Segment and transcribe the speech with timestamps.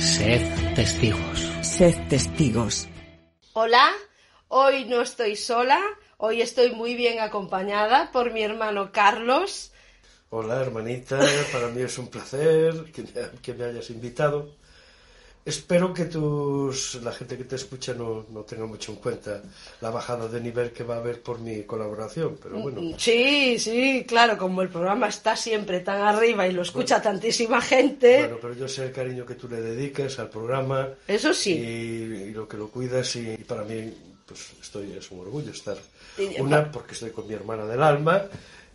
[0.00, 1.52] Sed testigos.
[1.60, 2.88] Sed testigos.
[3.52, 3.90] Hola,
[4.48, 5.78] hoy no estoy sola,
[6.16, 9.72] hoy estoy muy bien acompañada por mi hermano Carlos.
[10.30, 11.20] Hola hermanita,
[11.52, 14.56] para mí es un placer que me, que me hayas invitado.
[15.42, 19.40] Espero que tus, la gente que te escucha no, no tenga mucho en cuenta
[19.80, 22.80] la bajada de nivel que va a haber por mi colaboración, pero bueno.
[22.98, 28.18] Sí, sí, claro, como el programa está siempre tan arriba y lo escucha tantísima gente.
[28.18, 30.90] Bueno, pero yo sé el cariño que tú le dedicas al programa.
[31.08, 31.52] Eso sí.
[31.52, 33.92] Y, y lo que lo cuidas y, y para mí
[34.30, 35.76] pues estoy es un orgullo estar
[36.38, 38.26] una porque estoy con mi hermana del alma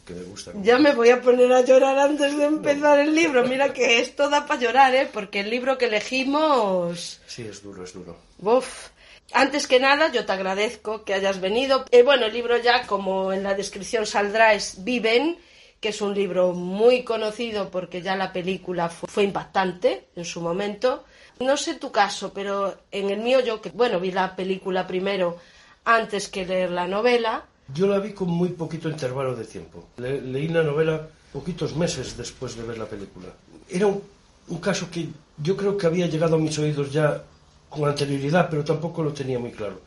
[0.06, 0.66] que me gusta mucho.
[0.66, 3.46] Ya me voy a poner a llorar antes de empezar el libro.
[3.48, 5.10] Mira que esto da para llorar, ¿eh?
[5.12, 7.20] Porque el libro que elegimos...
[7.28, 8.90] sí es duro es duro Uf.
[9.34, 11.86] Antes que nada, yo te agradezco que hayas venido.
[11.92, 15.38] Eh, bueno, el libro ya, como en la descripción saldrá, es Viven,
[15.82, 20.42] que es un libro muy conocido porque ya la película fu- fue, impactante en su
[20.42, 21.04] momento.
[21.40, 25.38] No sé tu caso, pero en el mío yo, que bueno, vi la película primero
[25.84, 27.46] antes que leer la novela.
[27.74, 29.86] Yo la vi con muy poquito intervalo de tiempo.
[29.98, 33.28] Le- leí la novela poquitos meses después de ver la película.
[33.70, 34.02] Era un,
[34.48, 35.08] un caso que
[35.38, 37.24] yo creo que había llegado a mis oídos ya
[37.70, 39.80] con anterioridad pero tampoco lo tenía muy claro.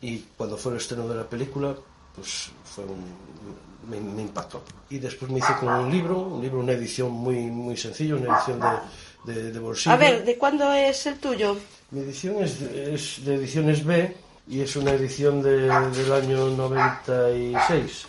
[0.00, 1.74] Y cuando fue el estreno de la película
[2.14, 3.04] pues fue un,
[3.90, 4.62] me, me impactó.
[4.88, 8.36] Y después me hice con un libro un libro una edición muy muy sencilla una
[8.36, 9.92] edición de, de, de bolsillo.
[9.94, 11.56] A ver, ¿de cuándo es el tuyo?
[11.90, 14.14] mi edición es, es de ediciones B
[14.50, 18.06] y es una edición de- del año 96.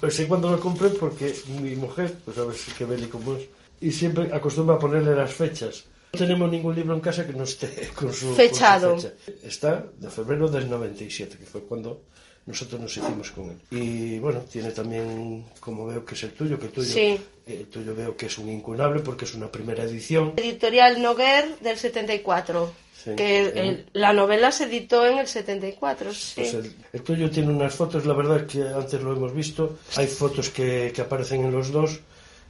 [0.00, 3.36] Pero sé cuándo lo compré porque mi mujer, pues a ver si que Beli como
[3.36, 3.44] es,
[3.80, 5.84] y siempre acostumbra a ponerle las fechas.
[6.12, 8.96] No tenemos ningún libro en casa que no esté con su, con su Fechado.
[8.98, 9.12] fecha.
[9.42, 12.02] Está de febrero del 97, que fue cuando
[12.46, 13.56] nosotros nos hicimos con él.
[13.70, 17.00] Y bueno, tiene también, como veo que es el tuyo, que el tuyo, Sí.
[17.00, 20.34] eh, el tuyo veo que es un incunable porque es una primera edición.
[20.36, 22.72] Editorial Noguer del 74.
[23.02, 26.32] Sí, que el- la novela se editó en el 74, sí.
[26.36, 29.78] Pues el, el tuyo tiene unas fotos, la verdad que antes lo hemos visto.
[29.96, 32.00] Hay fotos que, que aparecen en los dos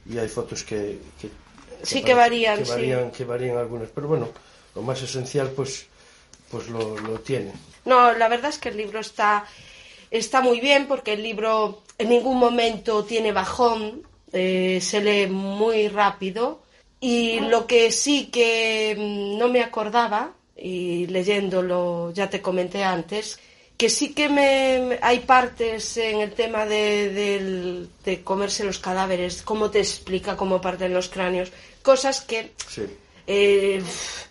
[0.09, 1.29] y hay fotos que, que,
[1.83, 2.71] Sí, que aparecen- varían, que sí.
[2.71, 3.89] varían, que varían algunas.
[3.93, 4.29] Pero bueno,
[4.75, 5.87] lo más esencial pues,
[6.49, 7.51] pues lo, lo tiene.
[7.83, 9.45] No, la verdad es que el libro está,
[10.11, 15.87] está muy bien porque el libro en ningún momento tiene bajón, eh, se lee muy
[15.87, 16.61] rápido
[16.99, 23.39] y lo que sí que mm, no me acordaba, y leyéndolo ya te comenté antes,
[23.77, 29.41] que sí que me, hay partes en el tema de, del- de comerse los cadáveres,
[29.41, 31.51] cómo te explica cómo parten los cráneos,
[31.81, 32.51] cosas que...
[32.69, 32.83] Sí.
[33.27, 33.81] eh,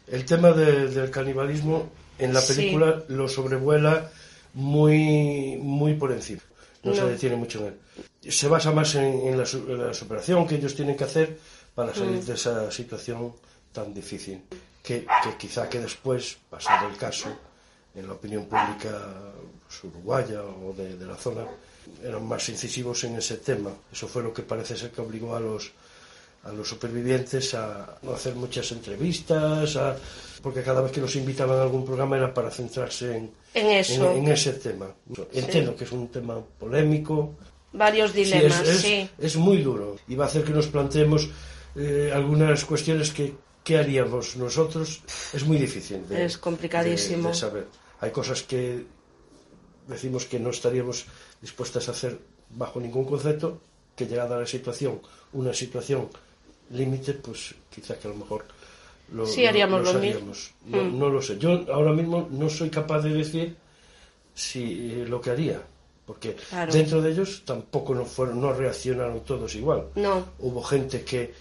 [0.08, 2.54] El tema de- del canibalismo en la Sí.
[2.54, 4.10] película lo sobrevuela
[4.54, 6.40] muy, muy por encima.
[6.82, 7.06] No, se No.
[7.08, 8.32] detiene mucho en él.
[8.32, 11.38] Se basa más en, en la, en la superación que ellos tienen que hacer
[11.74, 12.26] para salir Mm.
[12.26, 13.32] de esa situación
[13.72, 14.42] tan difícil.
[14.82, 17.28] Que, que quizá que después, pasando el caso,
[17.94, 18.90] en la opinión pública
[19.66, 21.46] pues, uruguaya o de, de la zona,
[22.02, 23.70] eran más incisivos en ese tema.
[23.92, 25.72] Eso fue lo que parece ser que obligó a los,
[26.44, 29.96] a los supervivientes a no hacer muchas entrevistas, a-
[30.42, 34.10] porque cada vez que los invitaban a algún programa era para centrarse en, En eso.
[34.12, 34.88] en, en ese tema.
[35.32, 37.34] Entiendo que es un tema polémico.
[37.72, 39.08] varios Sí, dilemas, es, es- sí.
[39.18, 41.28] es muy duro y va a hacer que nos planteemos
[41.76, 43.34] eh, algunas cuestiones que
[43.64, 45.00] ¿qué haríamos nosotros?
[45.32, 46.06] Es muy difícil.
[46.06, 47.22] de- Es complicadísimo.
[47.24, 47.66] de- de saber.
[48.00, 48.84] Hay cosas que
[49.88, 51.06] decimos que no estaríamos
[51.40, 52.18] dispuestas a hacer
[52.50, 53.60] bajo ningún concepto,
[53.96, 55.00] que llegada a la situación,
[55.32, 56.08] una situación
[56.70, 58.44] límite, pues quizá que a lo mejor
[59.12, 60.08] lo, Sí, haríamos lo mismo.
[60.16, 60.50] haríamos.
[60.66, 60.98] No, Mm.
[60.98, 61.38] no lo sé.
[61.38, 63.56] Yo ahora mismo no soy capaz de decir
[64.34, 64.62] si
[64.92, 65.62] eh, lo que haría,
[66.06, 66.72] porque Claro.
[66.72, 69.84] dentro de ellos tampoco no fueron, no reaccionaron todos igual.
[69.96, 70.24] No.
[70.40, 71.32] Hubo gente que,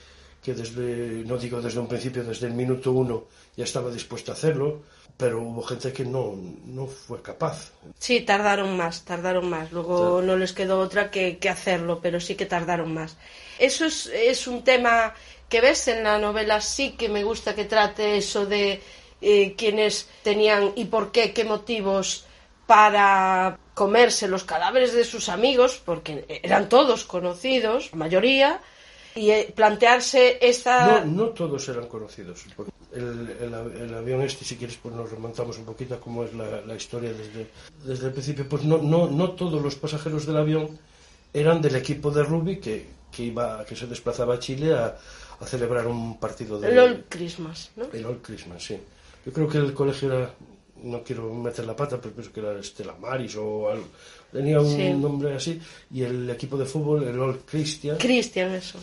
[0.44, 4.36] que desde, no digo desde un principio, desde el minuto uno ya estaba dispuesta a
[4.36, 4.82] hacerlo,
[5.18, 7.72] pero hubo gente que no, no fue capaz.
[8.00, 9.72] Sí, tardaron más, tardaron más.
[9.72, 13.18] Luego no les quedó otra que, que hacerlo, pero sí que tardaron más.
[13.60, 15.14] Eso es, es un tema
[15.50, 18.82] que ves en la novela, sí que me gusta que trate eso de
[19.22, 22.26] eh, quienes tenían y por qué, qué motivos
[22.66, 28.62] para comerse los cadáveres de sus amigos, porque eran todos conocidos, la mayoría,
[29.16, 31.04] y eh, plantearse esta...
[31.06, 32.46] No, no todos eran conocidos.
[32.94, 36.24] El, el av- el avión este, si quieres, pues nos remontamos un poquito a cómo
[36.24, 37.48] es la, la historia desde,
[37.84, 38.48] desde el principio.
[38.48, 40.78] Pues no, no, no todos los pasajeros del avión
[41.34, 44.96] eran del equipo de rugby que, que, iba, que se desplazaba a Chile a,
[45.40, 46.70] a celebrar un partido de...
[46.70, 47.86] El Old Christmas, ¿no?
[47.92, 48.78] El Old Christmas, sí.
[49.26, 50.30] Yo creo que el colegio era,
[50.84, 53.88] no quiero meter la pata, pero pienso que era Estela Maris o algo.
[54.32, 54.90] Tenía un Sí.
[54.94, 55.60] nombre así.
[55.92, 58.78] Y el equipo de fútbol, el Old Christian, Christian, eso.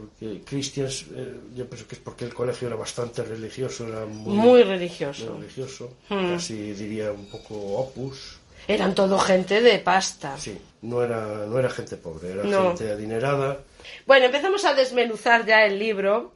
[0.00, 4.34] Porque Christians, eh, yo pienso que es porque el colegio era bastante religioso, era muy,
[4.36, 5.32] Muy religioso.
[5.32, 6.30] muy religioso, Hmm.
[6.32, 8.38] casi diría un poco opus.
[8.66, 10.36] Eran todo gente de pasta.
[10.38, 12.68] Sí, no era, no era gente pobre, era No.
[12.68, 13.58] gente adinerada.
[14.06, 16.32] Bueno, empezamos a desmenuzar ya el libro.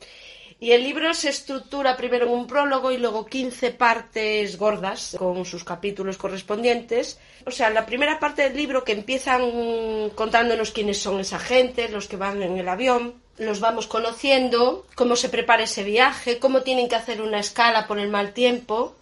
[0.58, 5.44] Y el libro se estructura primero en un prólogo y luego 15 partes gordas con
[5.44, 7.18] sus capítulos correspondientes.
[7.44, 12.06] O sea, la primera parte del libro que empiezan contándonos quiénes son esa gente, los
[12.06, 16.88] que van en el avión, los vamos conociendo, cómo se prepara ese viaje, cómo tienen
[16.88, 18.94] que hacer una escala por el mal tiempo,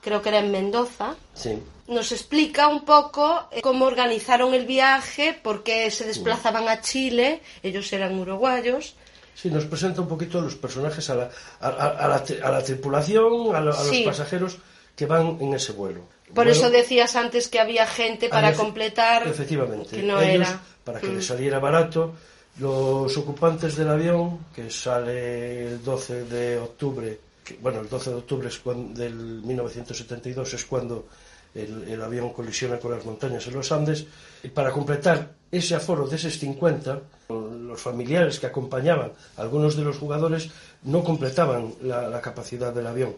[0.00, 1.58] creo que era en Mendoza Sí,
[1.88, 7.42] nos explica un poco eh, cómo organizaron el viaje, por qué se desplazaban a Chile,
[7.62, 8.94] ellos eran uruguayos.
[9.34, 11.30] sí, nos presenta un poquito a los personajes, a la,
[11.60, 14.04] a, a- la, a la tripulación, a, lo- a Sí.
[14.04, 14.56] los pasajeros
[14.96, 16.00] que van en ese vuelo.
[16.34, 19.94] Por eso decías antes que había gente para completar, Efectivamente.
[19.96, 20.60] que no Ellos, era.
[20.82, 21.16] para que Mm.
[21.16, 22.14] les saliera barato,
[22.58, 27.20] los ocupantes del avión, que sale el 12 de octubre,
[27.60, 28.60] bueno, el 12 de octubre es
[28.94, 31.06] del 1972 es cuando
[31.54, 34.06] el, avión colisiona con las montañas en los Andes,
[34.42, 39.84] y para completar ese aforo de esos 50, los familiares que acompañaban a algunos de
[39.84, 40.50] los jugadores
[40.82, 43.16] no completaban la, capacidad del avión.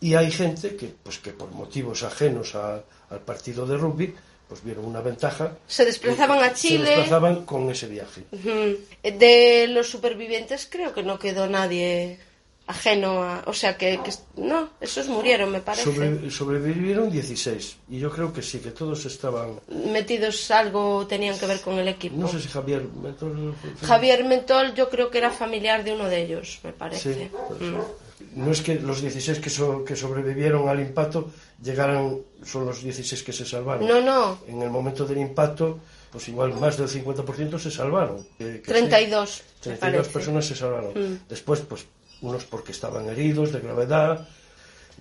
[0.00, 4.14] Y hay gente que, pues, que por motivos ajenos al partido de rugby,
[4.48, 5.56] pues vieron una ventaja.
[5.66, 6.84] Se desplazaban a Chile.
[6.84, 8.24] Se desplazaban con ese viaje.
[9.02, 12.18] De los supervivientes creo que no quedó nadie
[12.68, 13.44] ajeno a...
[13.46, 15.84] O sea, que, que- no, esos murieron, me parece.
[15.84, 17.76] Sobre- sobrevivieron 16.
[17.90, 19.60] Y yo creo que sí, que todos estaban.
[19.68, 22.16] Metidos algo tenían que ver con el equipo.
[22.16, 22.82] No sé si Javier.
[22.82, 27.14] Mentol- Javier Mentol yo creo que era familiar de uno de ellos, me parece.
[27.14, 27.76] Sí, pues, Mm.
[28.34, 31.30] No es que los 16 que, so- que sobrevivieron al impacto
[31.62, 33.86] llegaran, son los 16 que se salvaron.
[33.86, 35.78] No, no, En el momento del impacto,
[36.10, 38.26] pues igual más del 50% se salvaron.
[38.38, 38.88] Que- que sí.
[38.88, 40.10] 32, me 32 parece.
[40.12, 40.92] personas se salvaron.
[40.94, 41.18] Mm.
[41.28, 41.86] Después, pues,
[42.22, 44.26] unos porque estaban heridos de gravedad.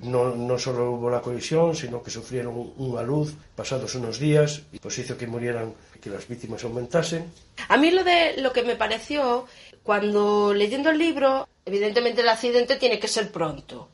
[0.02, 4.80] No, no solo hubo la colisión, sino que sufrieron una luz pasados unos días y
[4.80, 7.32] pues hizo que murieran, que las víctimas aumentasen.
[7.68, 9.46] A mí lo de lo que me pareció
[9.84, 13.90] cuando leyendo el libro, evidentemente el accidente tiene que ser pronto,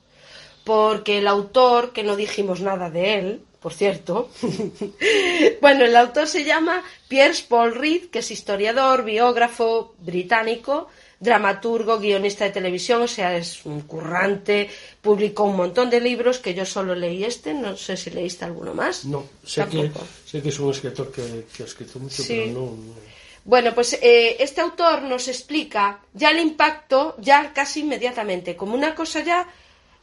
[0.64, 4.30] porque el autor, que no dijimos nada de él, por cierto,
[5.62, 10.88] bueno, el autor se llama Pierce Paul Reed, que es historiador, biógrafo británico,
[11.20, 14.70] dramaturgo, guionista de televisión, o sea, es un currante,
[15.02, 18.74] publicó un montón de libros que yo solo leí este, no sé si leíste alguno
[18.74, 19.06] más.
[19.06, 19.92] No, sé que,
[20.26, 22.36] sé que es un escritor que, que ha escrito mucho, Sí.
[22.48, 23.11] pero no, no-
[23.44, 28.94] Bueno, pues eh, este autor nos explica ya el impacto, ya casi inmediatamente, como una
[28.94, 29.48] cosa ya,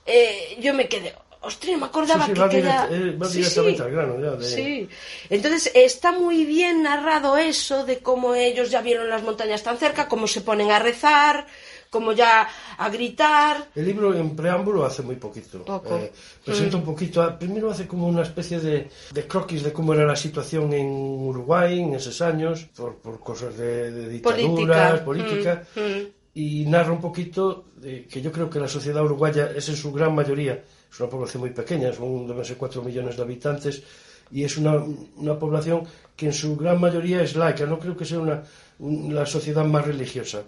[0.06, 2.88] eh, yo me quedé, ostras, me acordaba Sí, sí, que va, queda...
[2.88, 4.30] direct- eh, va Sí, directamente al grano ya.
[4.36, 4.88] de- Sí,
[5.30, 10.08] entonces está muy bien narrado eso de cómo ellos ya vieron las montañas tan cerca,
[10.08, 11.46] cómo se ponen a rezar,
[11.90, 13.68] cómo ya a gritar.
[13.74, 15.64] El libro en preámbulo hace muy poquito.
[15.64, 15.96] Poco.
[15.96, 16.12] Eh,
[16.44, 20.04] presenta un poquito, a- primero hace como una especie de, de croquis de cómo era
[20.04, 25.04] la situación en Uruguay en esos años, por, por cosas de, de dictaduras, Política.
[25.04, 26.06] política, Mm, mm.
[26.34, 29.92] y narra un poquito de que yo creo que la sociedad uruguaya es en su
[29.92, 33.82] gran mayoría, es una población muy pequeña, son, ser 4 millones de habitantes,
[34.30, 34.74] y es una,
[35.16, 38.42] una población que en su gran mayoría es laica, no creo que sea una,
[38.78, 40.42] un- la sociedad más religiosa.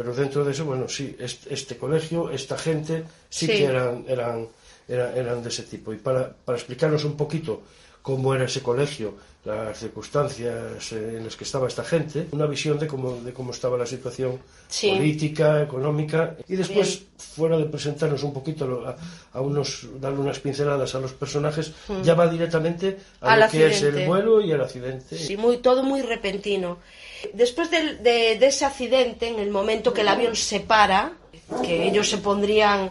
[0.00, 3.52] Pero dentro de eso, bueno, sí, este, este colegio, esta gente, sí, Sí.
[3.52, 4.48] que eran, eran,
[4.88, 5.92] eran, eran de ese tipo.
[5.92, 7.60] Y para, para explicarnos un poquito
[8.00, 9.12] cómo era ese colegio,
[9.44, 13.52] las circunstancias eh, en las que estaba esta gente, una visión de cómo, de cómo
[13.52, 14.90] estaba la situación Sí.
[14.90, 18.96] política, económica, y después, fuera de presentarnos un poquito a,
[19.36, 21.72] a unos, darle unas pinceladas a los personajes,
[22.04, 23.32] ya va directamente a.
[23.32, 25.16] Al lo que es el vuelo y el accidente.
[25.16, 26.78] Sí, muy, todo muy repentino.
[27.32, 31.12] Después del- de, de ese accidente, en el momento que el avión se para,
[31.62, 32.90] que ellos se pondrían,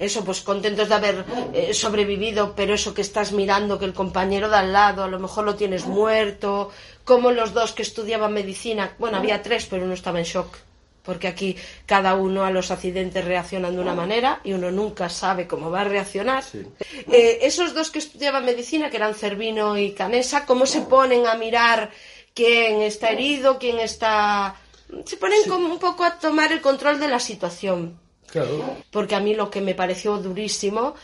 [0.00, 4.48] eso, pues contentos de haber eh, sobrevivido, pero eso que estás mirando, que el compañero
[4.48, 6.70] de al lado, a lo mejor lo tienes muerto,
[7.04, 10.56] como los dos que estudiaban medicina, bueno, había tres, pero uno estaba en shock.
[11.02, 15.46] Porque aquí cada uno a los accidentes reaccionan de una manera y uno nunca sabe
[15.46, 16.44] cómo va a reaccionar.
[16.44, 16.62] Sí.
[17.10, 21.34] Eh, esos dos que estudiaban medicina, que eran Cervino y Canesa, ¿cómo se ponen a
[21.36, 21.90] mirar
[22.34, 24.56] quién está herido, quién está
[25.04, 27.98] se ponen como un poco a tomar el control de la situación.
[28.30, 30.94] Claro, Porque a mí lo que me pareció durísimo,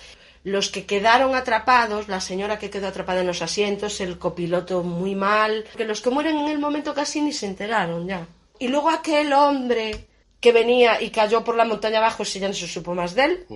[0.45, 5.17] los que quedaron atrapados, la señora que quedó atrapada en los asientos, el copiloto muy
[5.17, 8.27] mal, que los que mueren en el momento casi ni se enteraron ya.
[8.61, 10.07] Y luego aquel hombre
[10.39, 13.25] que venía y cayó por la montaña abajo, si ya no se supo más de
[13.25, 13.47] él,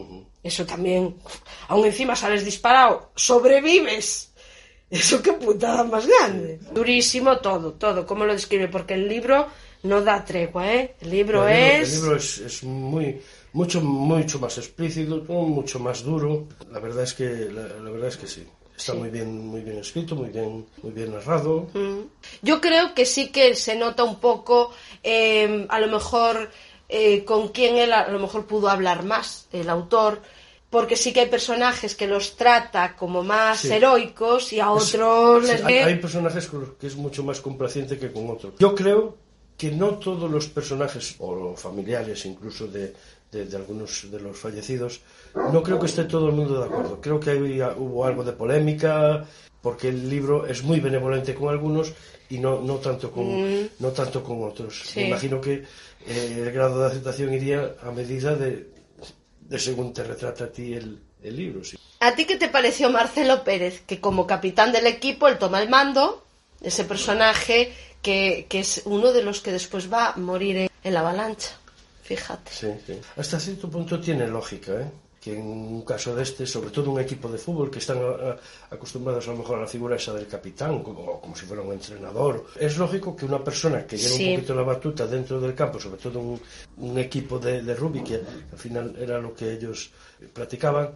[0.43, 1.15] eso también,
[1.69, 4.33] aún encima sales disparado, sobrevives.
[4.91, 6.59] Eso qué putada más grande.
[6.73, 9.47] Durísimo todo, todo, cómo lo describe, porque el libro
[9.85, 10.97] no da tregua, ¿eh?
[11.01, 11.89] El libro es...
[11.89, 13.21] el libro es, es muy
[13.53, 16.47] mucho mucho más explícito, mucho más duro.
[16.71, 18.47] La verdad es que la, la verdad es que sí.
[18.77, 21.67] Está muy bien muy bien escrito, muy bien muy bien narrado.
[22.43, 26.51] Yo creo que sí que se nota un poco, eh, a lo mejor,
[26.89, 30.23] eh, con quién él a lo mejor pudo hablar más, el autor,
[30.71, 33.73] porque sí que hay personajes que los trata como más Sí.
[33.73, 37.41] heroicos y a otros Sí, les ve- hay personajes con los que es mucho más
[37.43, 38.55] complaciente que con otros.
[38.59, 39.19] Yo creo
[39.59, 42.95] que no todos los personajes, o familiares incluso de,
[43.33, 45.01] de- de algunos de los fallecidos,
[45.53, 47.01] no creo que esté todo el mundo de acuerdo.
[47.01, 49.25] Creo que había- hubo algo de polémica,
[49.63, 51.93] porque el libro es muy benevolente con algunos
[52.29, 54.83] y no, no, tanto, con, no tanto con otros.
[54.85, 54.89] Mm.
[54.89, 55.01] Sí.
[55.01, 55.65] Me imagino que
[56.07, 58.69] eh, el grado de aceptación iría a medida de,
[59.41, 61.63] de según te retrata a ti el, el libro.
[61.65, 61.77] sí.
[62.03, 63.83] ¿A ti qué te pareció Marcelo Pérez?
[63.87, 66.25] Que como capitán del equipo él toma el mando,
[66.63, 70.95] ese personaje que, que es uno de los que después va a morir en, en
[70.95, 71.51] la avalancha.
[72.11, 72.51] Fíjate.
[72.53, 72.99] Sí, sí.
[73.17, 74.91] Hasta cierto punto tiene lógica, ¿eh?
[75.21, 78.31] que en un caso de este, sobre todo un equipo de fútbol que están a-
[78.33, 78.37] a-
[78.75, 81.73] acostumbrados a lo mejor a la figura esa del capitán, como, como si fuera un
[81.75, 84.29] entrenador, es lógico que una persona que lleva Sí.
[84.31, 86.41] un poquito la batuta dentro del campo, sobre todo un,
[86.79, 88.15] un equipo de, de rugby, que
[88.51, 89.91] al final era lo que ellos
[90.33, 90.91] practicaban,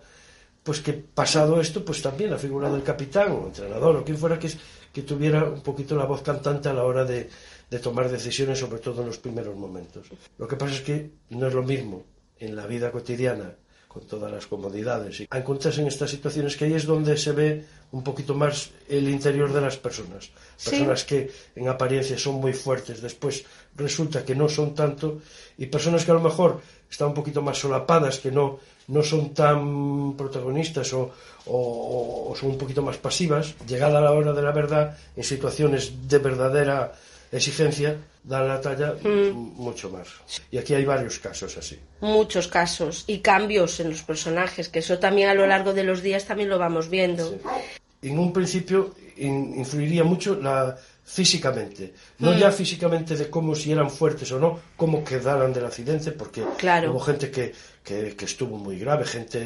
[0.63, 4.39] pues que pasado esto, pues también la figura del capitán o entrenador o quien fuera
[4.39, 4.57] que, es-
[4.91, 7.29] que tuviera un poquito la voz cantante a la hora de,
[7.71, 10.07] de tomar decisiones, sobre todo en los primeros momentos.
[10.39, 12.03] Lo que pasa es que no es lo mismo
[12.39, 13.55] en la vida cotidiana,
[13.89, 17.31] con todas las comodidades, y a encontrarse en estas situaciones que ahí es donde se
[17.31, 20.31] ve un poquito más el interior de las personas.
[20.57, 20.71] Sí.
[20.71, 23.45] Personas que en apariencia son muy fuertes, después
[23.77, 25.21] resulta que no son tanto,
[25.59, 29.33] y personas que a lo mejor están un poquito más solapadas, que no, no son
[29.33, 31.13] tan protagonistas o,
[31.47, 36.09] o- o son un poquito más pasivas, llegada la hora de la verdad, en situaciones
[36.09, 36.93] de verdadera
[37.37, 38.95] exigencia, dan la talla
[39.33, 40.09] mucho más.
[40.51, 41.79] Y aquí hay varios casos así.
[42.01, 46.03] Muchos casos y cambios en los personajes, que eso también a lo largo de los
[46.03, 47.31] días también lo vamos viendo.
[47.31, 47.37] Sí.
[48.03, 53.91] En un principio in- influiría mucho la físicamente, no ya físicamente de cómo si eran
[53.91, 56.91] fuertes o no, cómo quedaran del accidente, porque Claro.
[56.93, 57.53] hubo gente que,
[57.85, 59.39] que, que estuvo muy grave, gente,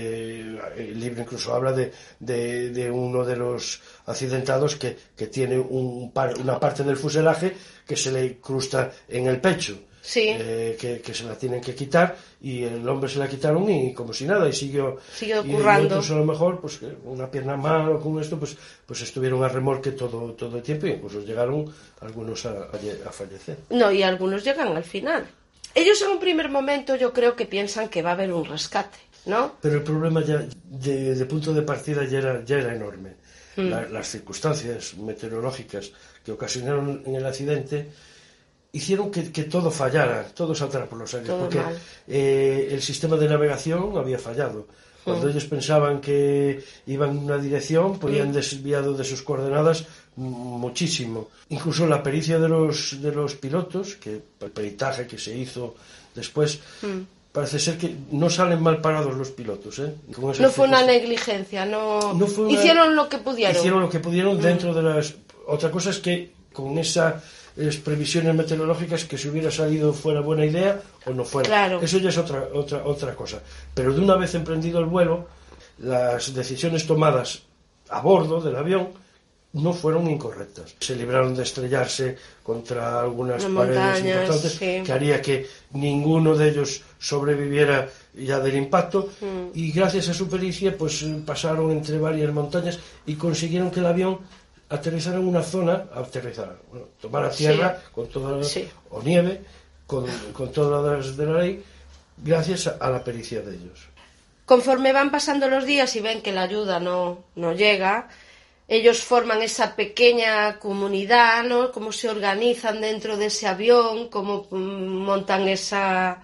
[0.77, 6.13] el libro incluso habla de, de, de uno de los accidentados que, que tiene un
[6.13, 7.55] par- una parte del fuselaje
[7.87, 9.79] que se le incrusta en el pecho.
[10.11, 10.25] Sí.
[10.31, 13.93] eh, que, que se la tienen que quitar y el hombre se la quitaron y
[13.93, 15.87] como si nada y siguió Siguió y currando.
[15.97, 19.49] otros a lo mejor pues una pierna mal o con esto pues pues estuvieron a
[19.49, 21.67] remolque todo todo el tiempo y incluso llegaron
[22.01, 25.27] algunos a, a- a fallecer No, y algunos llegan al final.
[25.75, 28.97] Ellos en un primer momento yo creo que piensan que va a haber un rescate,
[29.27, 29.57] ¿no?
[29.61, 33.11] pero el problema ya de, de punto de partida ya era ya era enorme
[33.59, 33.71] Mm.
[33.71, 35.91] La- las circunstancias meteorológicas
[36.25, 37.89] que ocasionaron en el accidente
[38.73, 41.61] hicieron que, que todo fallara, todo saltara por los aires, Todo porque
[42.07, 44.67] eh, el sistema de navegación había fallado.
[45.05, 45.31] Cuando Mm.
[45.31, 49.85] ellos pensaban que iban en una dirección, pues habían desviado de sus coordenadas
[50.17, 51.29] muchísimo.
[51.49, 55.75] Incluso la pericia de los, de los pilotos, que el peritaje que se hizo
[56.15, 57.03] después, Mm.
[57.33, 59.79] parece ser que no salen mal parados los pilotos.
[59.79, 59.95] ¿eh?
[60.41, 63.57] No fue una negligencia, no, No fue una- hicieron lo que pudieron.
[63.57, 64.03] Hicieron lo que Mm.
[64.03, 65.15] pudieron dentro de las...
[65.47, 66.77] Otra cosa es que con
[67.59, 71.49] esas previsiones meteorológicas que si hubiera salido fuera buena idea o no fuera.
[71.49, 71.81] Claro.
[71.83, 73.41] Eso ya es otra, otra, otra cosa.
[73.75, 75.27] Pero de una vez emprendido el vuelo,
[75.79, 77.43] las decisiones tomadas
[77.89, 78.89] a bordo del avión
[79.55, 80.75] no fueron incorrectas.
[80.79, 84.83] Se libraron de estrellarse contra algunas Las paredes montañas, importantes sí.
[84.85, 89.51] que haría que ninguno de ellos sobreviviera ya del impacto Mm.
[89.55, 94.19] y gracias a su pericia pues pasaron entre varias montañas y consiguieron que el avión
[94.69, 98.69] aterrizara en una zona aterrizara bueno, tomara tierra con toda Sí.
[98.91, 99.41] o nieve
[99.87, 101.63] con, con todas las de la ley
[102.19, 103.89] gracias a, a la pericia de ellos
[104.45, 108.09] Conforme van pasando los días y ven que la ayuda no, no llega,
[108.67, 111.71] ellos forman esa pequeña comunidad, ¿no?
[111.71, 116.23] Cómo se organizan dentro de ese avión, cómo mm, montan esa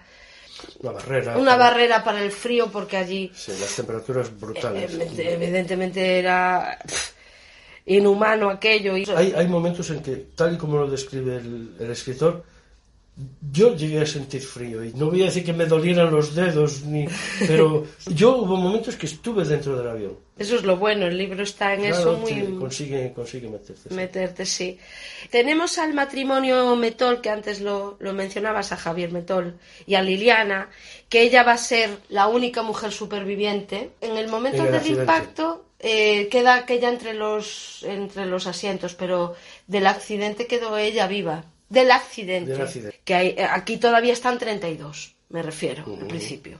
[0.79, 6.19] una barrera una barrera para el frío porque allí sí, las temperaturas brutales evidentemente, evidentemente
[6.19, 7.11] era pff,
[7.85, 11.91] inhumano aquello y hay, hay momentos en que tal y como lo describe el, el
[11.91, 12.43] escritor
[13.51, 16.83] yo llegué a sentir frío y no voy a decir que me dolieran los dedos
[16.83, 17.05] ni
[17.47, 21.43] pero yo hubo momentos que estuve dentro del avión Eso es lo bueno, el libro
[21.43, 22.33] está en claro, eso muy...
[22.33, 23.95] te consigue consigue meterte sí.
[23.95, 24.79] Meterte, sí.
[25.29, 30.69] Tenemos al matrimonio Metol, que antes lo, lo mencionabas, a Javier Metol, y a Liliana,
[31.07, 33.91] que ella va a ser la única mujer superviviente.
[34.01, 35.01] En el momento En el del accidente.
[35.03, 39.35] impacto eh, queda aquella entre los, entre los asientos, pero
[39.67, 41.43] del accidente quedó ella viva.
[41.69, 42.51] Del accidente.
[42.51, 42.99] Del accidente.
[43.03, 46.59] Que hay- eh, aquí todavía están 32, me refiero, al principio.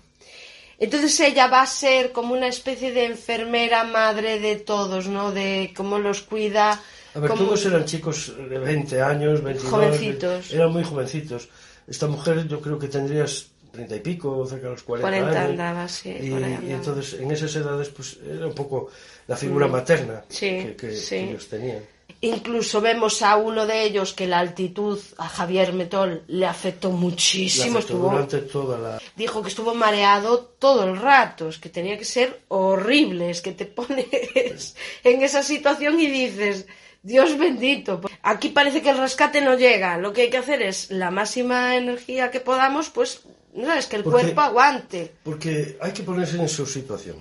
[0.78, 5.32] Entonces ella va a ser como una especie de enfermera madre de todos, ¿no?
[5.32, 6.82] De cómo los cuida.
[7.14, 9.70] A ver, cómo- todos eran chicos de 20 años, 29.
[9.88, 10.52] Jovencitos.
[10.52, 11.48] Eran muy jovencitos.
[11.88, 15.50] Esta mujer yo creo que tendrías 30 y pico, cerca de los 40, 40 años.
[15.52, 16.28] andaba, sí, Y,
[16.68, 18.90] y entonces en esas edades pues era un poco
[19.28, 20.32] la figura materna Mm.
[20.34, 21.10] Sí, que, que- sí.
[21.16, 21.80] que ellos tenían.
[22.22, 27.78] Incluso vemos a uno de ellos que la altitud a Javier Metol le afectó muchísimo.
[27.78, 29.02] afectó Estuvo, durante toda la...
[29.16, 33.52] dijo que estuvo mareado todo el rato, es que tenía que ser horrible, es que
[33.52, 36.66] te pones en esa situación y dices,
[37.04, 40.90] Dios bendito, aquí parece que el rescate no llega, lo que hay que hacer es
[40.92, 43.22] la máxima energía que podamos, pues,
[43.56, 45.12] no es que el Porque- cuerpo aguante.
[45.24, 47.18] Porque hay que ponerse en su situación.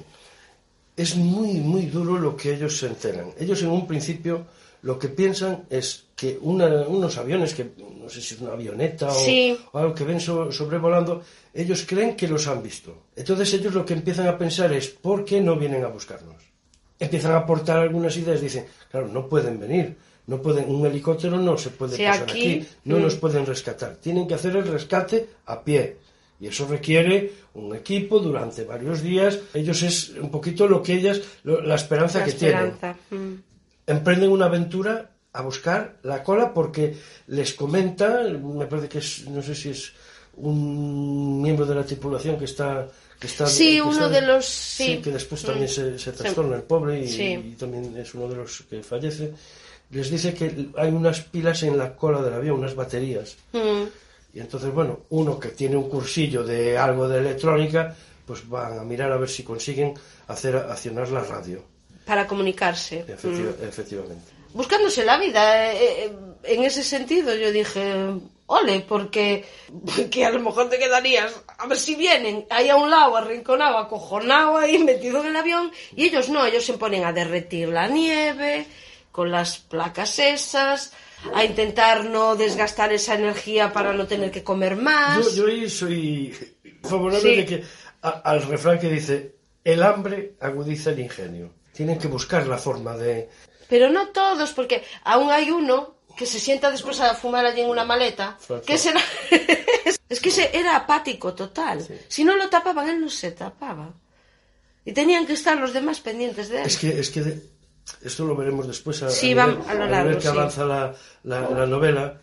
[0.97, 3.33] Es muy, muy duro lo que ellos se enteran.
[3.39, 4.47] Ellos en un principio
[4.83, 9.09] lo que piensan es que una- unos aviones, que no sé si es una avioneta
[9.09, 9.59] o, Sí.
[9.73, 11.23] o algo que ven so- sobrevolando,
[11.55, 13.05] ellos creen que los han visto.
[13.17, 16.37] Entonces ellos lo que empiezan a pensar es, ¿por qué no vienen a buscarnos?
[16.99, 21.57] Empiezan a aportar algunas ideas, dicen, claro, no pueden venir, no pueden, un helicóptero no
[21.59, 23.03] se puede Sí, pasar aquí, aquí, no mm.
[23.03, 25.97] nos pueden rescatar, tienen que hacer el rescate a pie.
[26.41, 29.39] Y eso requiere un equipo durante varios días.
[29.55, 32.93] Ellos es un poquito lo que ellas, lo- la esperanza La que esperanza.
[32.93, 33.09] mm.
[33.09, 33.45] tienen.
[33.87, 36.97] Emprenden una aventura a buscar la cola porque
[37.29, 39.93] les comenta, me parece que es, no sé si es
[40.37, 42.89] un miembro de la tripulación que está...
[43.21, 45.01] Que está Sí, que uno está- de los- sí.
[45.03, 45.47] que después Mm.
[45.47, 47.33] también se, se trastorna el pobre y, Sí.
[47.33, 49.33] y también es uno de los que fallece.
[49.91, 53.37] Les dice que hay unas pilas en la cola del avión, unas baterías.
[53.53, 53.85] Mm.
[54.35, 57.95] Y entonces, bueno, uno que tiene un cursillo de algo de electrónica,
[58.27, 59.95] pues van a mirar a ver si consiguen
[60.27, 61.63] hacer accionar la radio.
[62.05, 63.05] Para comunicarse.
[63.09, 63.65] Efectiva- Mm.
[63.69, 64.25] Efectivamente.
[64.53, 65.73] buscándose la vida.
[65.73, 66.13] eh, eh,
[66.45, 67.95] en ese sentido yo dije,
[68.47, 69.45] ole, porque
[70.11, 73.79] que a lo mejor te quedarías, a ver si vienen, ahí a un lado, arrinconado,
[73.79, 77.87] acojonado ahí, metido en el avión, y ellos no, ellos se ponen a derretir la
[77.89, 78.67] nieve
[79.13, 80.93] con las placas esas,
[81.35, 85.25] a intentar no desgastar esa energía para no tener que comer más.
[85.25, 86.35] Yo, yo ahí soy
[86.83, 87.37] favorable Sí.
[87.37, 87.65] de que
[88.03, 91.53] a- al refrán que dice, el hambre agudiza el ingenio.
[91.73, 93.29] Tienen que buscar la forma de...
[93.69, 97.71] Pero no todos, porque aún hay uno que se sienta después a fumar allí en
[97.71, 99.01] una maleta, que será...
[100.09, 101.85] es que era apático total.
[102.09, 103.93] Si no lo tapaban, él no se tapaba.
[104.85, 106.67] Y tenían que estar los demás pendientes de él.
[106.67, 107.43] Es que, es que de-
[108.03, 110.29] esto lo veremos después a, Sí, a nivel, a lo a largo, nivel que sí.
[110.29, 110.95] avanza la,
[111.25, 112.21] la- la novela.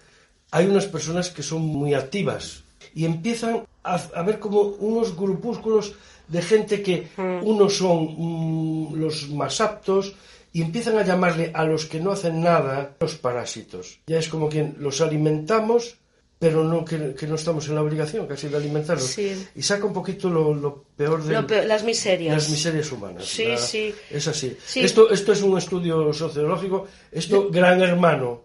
[0.52, 5.94] Hay unas personas que son muy activas y empiezan a, a ver como unos grupúsculos
[6.28, 7.08] de gente que
[7.44, 10.14] unos son mm, los más aptos
[10.54, 14.00] y empiezan a llamarle a los que no hacen nada los parásitos.
[14.08, 15.96] Ya es como quien los alimentamos,
[16.42, 19.06] pero no que, que no estamos en la obligación casi de alimentarlos.
[19.06, 19.48] Sí.
[19.56, 22.34] Y saca un poquito lo, lo peor de Lo peor- las miserias.
[22.34, 23.24] las miserias humanas.
[23.26, 23.94] Sí, La- sí.
[24.10, 24.58] Es así.
[24.66, 24.80] Sí.
[24.84, 26.88] Esto, esto es un estudio sociológico.
[27.12, 28.42] Esto, gran hermano.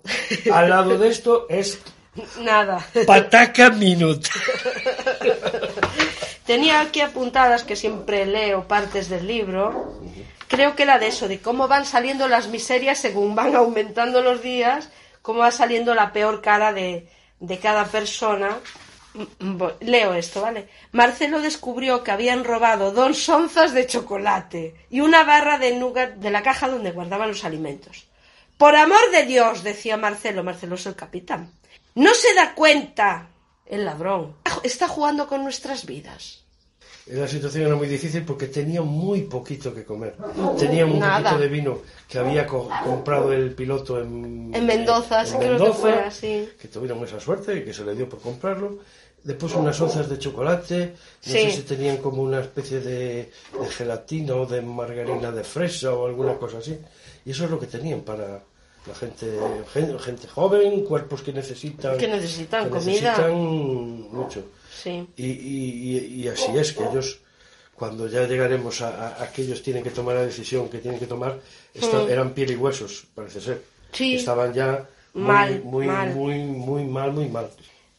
[0.52, 1.78] Al lado de esto es
[2.42, 2.87] Nada.
[3.06, 4.28] Pataca Minute.
[6.46, 10.00] Tenía aquí apuntadas que siempre leo partes del libro.
[10.48, 14.42] Creo que era de eso, de cómo van saliendo las miserias según van aumentando los
[14.42, 14.90] días,
[15.22, 17.09] cómo va saliendo la peor cara de,
[17.40, 18.59] de cada persona.
[19.14, 20.68] Mm, bo- Leo esto, ¿vale?
[20.92, 26.31] Marcelo descubrió que habían robado dos onzas de chocolate y una barra de nougat de
[26.31, 28.07] la caja donde guardaban los alimentos.
[28.59, 31.53] Por amor de Dios, decía Marcelo, Marcelo es el capitán.
[31.94, 33.29] No se da cuenta
[33.66, 34.37] el ladrón.
[34.62, 36.44] Está jugando con nuestras vidas.
[37.09, 40.16] La situación era muy difícil porque tenía muy poquito que comer.
[40.59, 41.19] Tenía un Nada.
[41.31, 45.57] poquito de vino que había co- comprado el piloto en, En Mendoza, en sí, creo
[45.66, 46.49] que fuera, sí.
[46.61, 48.79] que tuvieron esa suerte y que se le dio por comprarlo.
[49.23, 50.95] Después unas onzas de chocolate,
[51.27, 51.38] no Sí.
[51.42, 56.07] sé si tenían como una especie de, de gelatina o de margarina de fresa o
[56.07, 56.77] alguna cosa así.
[57.25, 58.40] Y eso es lo que tenían para
[58.87, 59.27] la gente,
[59.73, 63.11] gen- gente joven, cuerpos que necesitan, Que necesitan que comida.
[63.16, 63.33] necesitan
[64.12, 64.42] mucho.
[64.82, 65.06] Sí.
[65.16, 67.20] Y, y- y- y así es que ellos,
[67.74, 71.00] cuando ya llegaremos a, a- a que ellos tienen que tomar la decisión que tienen
[71.00, 71.40] que tomar,
[71.74, 73.62] esta- eran piel y huesos, parece ser.
[73.92, 74.16] Sí.
[74.16, 76.08] Estaban ya muy, Mal, muy, mal.
[76.14, 77.48] muy, muy mal, muy mal.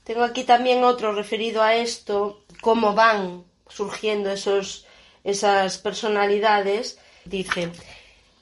[0.04, 4.86] Tengo aquí también otro referido a esto, cómo van surgiendo esos,
[5.24, 6.98] esas personalidades.
[7.26, 7.70] Dice,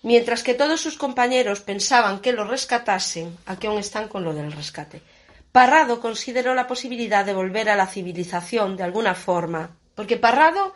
[0.03, 4.51] mientras que todos sus compañeros pensaban que lo rescatasen, aquí aún están con lo del
[4.51, 5.01] rescate.
[5.55, 10.73] Parrado consideró la posibilidad de volver a la civilización de alguna forma, porque Parrado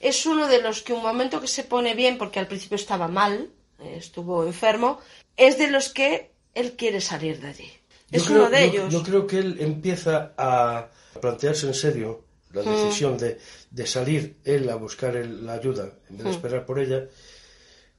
[0.00, 3.08] es uno de los que un momento que se pone bien, porque al principio estaba
[3.08, 5.00] mal, eh, estuvo enfermo,
[5.36, 7.70] es de los que él quiere salir de allí.
[8.10, 8.92] Yo es creo- uno de yo- ellos.
[8.94, 10.88] Yo creo que él empieza a
[11.20, 12.56] plantearse en serio Mm.
[12.56, 13.38] la decisión de,
[13.70, 16.16] de salir él a buscar el- la ayuda en Mm.
[16.16, 17.04] vez de esperar por ella,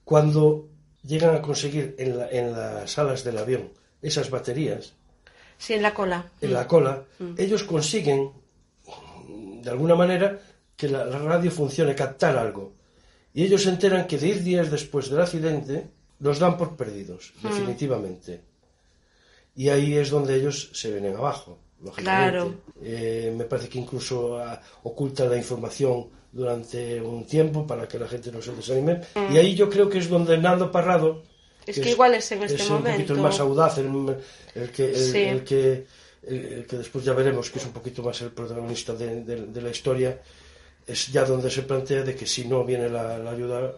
[0.03, 0.67] cuando
[1.03, 4.93] llegan a conseguir en, la- en las alas del avión esas baterías
[5.63, 6.25] Sí, en la cola.
[6.41, 7.05] en la cola,
[7.37, 8.31] ellos consiguen
[9.61, 10.37] de alguna manera
[10.75, 12.73] que la, la radio funcione, captar algo.
[13.33, 15.87] Y ellos se enteran que 10 días después del accidente
[16.19, 18.41] los dan por perdidos, definitivamente.
[19.55, 22.31] Y ahí es donde ellos se vienen abajo, lógicamente.
[22.31, 22.55] Claro.
[22.83, 28.09] Eh, me parece que incluso ah, ocultan la información durante un tiempo para que la
[28.09, 28.99] gente no se desanime.
[29.31, 31.23] Y ahí yo creo que es donde Nando Parrado
[31.65, 33.23] Es que igual es en este es un poquito el momento.
[33.23, 34.17] más audaz, el,
[34.55, 35.17] el que, el, Sí.
[35.19, 35.85] el que,
[36.27, 39.61] el, que después ya veremos que es un poquito más el protagonista de, de- de
[39.61, 40.19] la historia,
[40.87, 43.73] es ya donde se plantea de que si no viene la, la ayuda,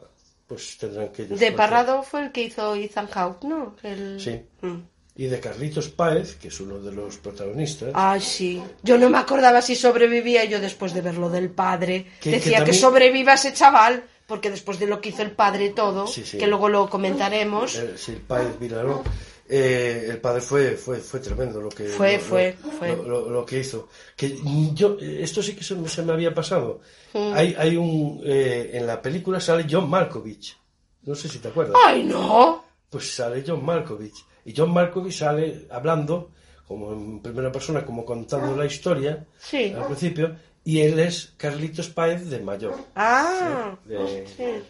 [0.47, 1.25] pues tendrán que...
[1.25, 1.51] De.
[1.51, 3.75] Parrado fue el que hizo Ethan Hawke, ¿no?
[3.83, 4.19] El...
[4.19, 4.41] Sí.
[4.61, 4.77] Mm.
[5.17, 8.61] Y de Carlitos Páez, que es uno de los protagonistas, Ay, sí.
[8.83, 12.05] Yo no me acordaba si sobrevivía yo después de ver lo del padre.
[12.19, 15.31] Que- decía que que, también- sobreviva ese chaval, porque después de lo que hizo el
[15.31, 16.37] padre todo, Sí, sí.
[16.37, 17.75] que luego lo comentaremos.
[17.75, 19.03] el, sí, el Vilaró,
[19.47, 22.95] eh, el padre fue, fue, fue tremendo lo que, Fue, lo, fue, lo- fue.
[22.97, 23.87] Lo, que hizo.
[24.15, 24.35] Que
[24.73, 26.81] yo, esto sí que se, me- se me había pasado.
[27.13, 27.33] Mm.
[27.33, 30.57] Hay, hay un, eh, en la película sale John Malkovich.
[31.03, 31.75] No sé si te acuerdas.
[31.85, 32.63] ¡Ay, no!
[32.89, 34.15] Pues sale John Malkovich.
[34.45, 36.31] Y John Malkovich sale hablando,
[36.67, 39.71] como en primera persona, como contando la historia Sí.
[39.77, 40.35] al principio,
[40.65, 42.75] y él es Carlitos Páez de mayor.
[42.95, 44.63] Ah, De- sí.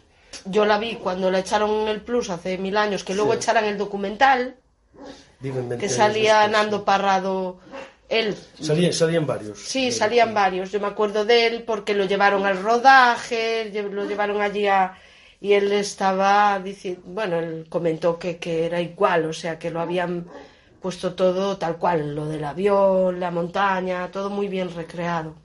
[0.46, 3.38] Yo la vi cuando la echaron en el Plus hace mil años, que luego Sí.
[3.38, 4.58] echaran el documental,
[5.40, 7.58] viven 20 que salía Nando Parrado,
[8.10, 8.36] él.
[8.62, 9.58] Salía- salían varios.
[9.60, 10.72] Sí, salían varios.
[10.72, 14.98] Yo me acuerdo de él porque lo llevaron al rodaje, lo llevaron allí a...
[15.42, 19.80] Y él estaba diciendo, bueno, él comentó que, que era igual, o sea, que lo
[19.80, 20.28] habían
[20.82, 25.36] puesto todo tal cual, lo del avión, la montaña, todo muy bien recreado.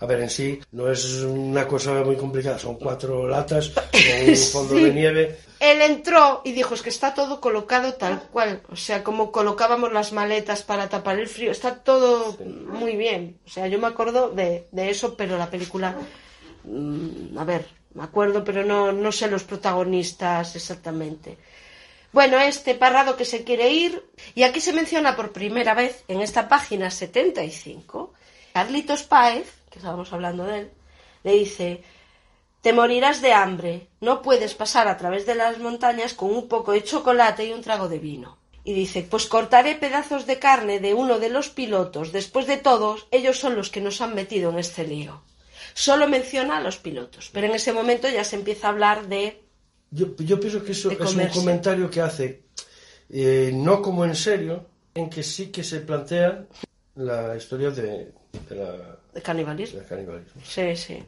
[0.00, 3.82] A ver, en sí no es una cosa muy complicada, son cuatro latas con
[4.28, 5.38] un fondo de nieve.
[5.60, 9.92] Él entró y dijo, es que está todo colocado tal cual, o sea, como colocábamos
[9.92, 13.38] las maletas para tapar el frío, está todo muy bien.
[13.46, 15.96] O sea, yo me acuerdo de, de eso, pero la película,
[16.64, 21.36] mm, a ver, me acuerdo, pero no, no sé los protagonistas exactamente.
[22.12, 24.02] Bueno, este parrado que se quiere ir,
[24.34, 28.14] y aquí se menciona por primera vez en esta página 75,
[28.52, 30.70] Carlitos Páez, que estábamos hablando de él,
[31.22, 31.82] le dice,
[32.62, 36.72] te morirás de hambre, no puedes pasar a través de las montañas con un poco
[36.72, 38.38] de chocolate y un trago de vino.
[38.64, 43.06] Y dice, pues cortaré pedazos de carne de uno de los pilotos, después de todos,
[43.10, 45.22] ellos son los que nos han metido en este lío.
[45.72, 49.42] Solo menciona a los pilotos, pero en ese momento ya se empieza a hablar de
[49.90, 52.42] Yo, yo pienso que eso es un comentario que hace,
[53.08, 56.46] eh, no como en serio, en que sí que se plantea
[56.96, 58.12] la historia de,
[58.48, 59.80] de la, de canibalismo.
[60.44, 61.02] Sí, sí.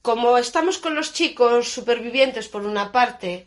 [0.00, 3.46] Como estamos con los chicos supervivientes por una parte,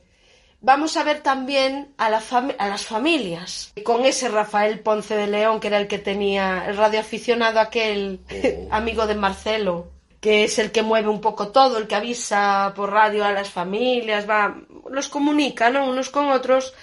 [0.62, 2.22] vamos a ver también a, la
[2.58, 3.74] a las familias.
[3.84, 8.22] Con ese Rafael Ponce de León, que era el que tenía el radioaficionado aquel
[8.72, 12.92] amigo de Marcelo, que es el que mueve un poco todo, el que avisa por
[12.92, 15.88] radio a las familias, va, los comunica, ¿no?
[15.88, 16.74] Unos con otros.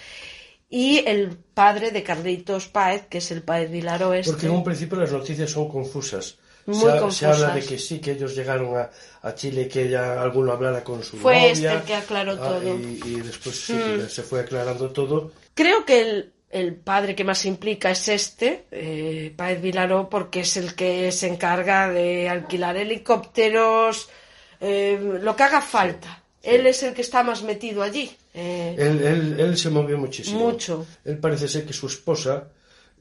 [0.74, 4.32] Y el padre de Carlitos Páez, que es el Páez Vilaró este.
[4.32, 6.38] Porque en un principio las noticias son confusas.
[6.64, 8.88] Muy se, habla de que sí, que ellos llegaron a,
[9.20, 11.52] a Chile, que ya alguno hablara con su Fue novia.
[11.52, 12.74] este el que aclaró ah, todo.
[12.74, 13.00] Mm.
[13.04, 15.32] Y, y después sí, que se fue aclarando todo.
[15.52, 20.56] Creo que el, el padre que más implica es este, eh, Páez Vilaró, porque es
[20.56, 24.08] el que se encarga de alquilar helicópteros,
[24.58, 26.21] eh, lo que haga falta.
[26.42, 28.10] Él es el que está más metido allí.
[28.34, 30.40] eh, Él, él, él se movió muchísimo.
[30.50, 30.84] Mucho.
[31.04, 32.48] Él parece ser que su esposa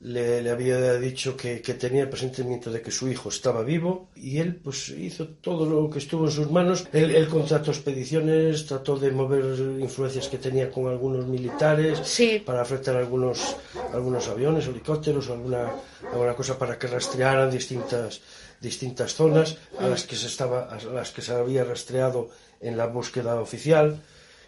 [0.02, 4.10] le, le había dicho que, que tenía el presentimiento de que su hijo estaba vivo
[4.16, 6.86] y él pues hizo todo lo que estuvo en sus manos.
[6.92, 9.44] Él, él contrató expediciones, trató de mover
[9.80, 12.42] influencias que tenía con algunos militares Sí.
[12.44, 13.56] para afectar algunos,
[13.94, 15.70] algunos aviones, helicópteros, alguna,
[16.12, 18.22] alguna cosa para que rastrearan distintas
[18.60, 22.30] distintas zonas a las que se estaba a las que se había rastreado
[22.62, 24.02] en la búsqueda oficial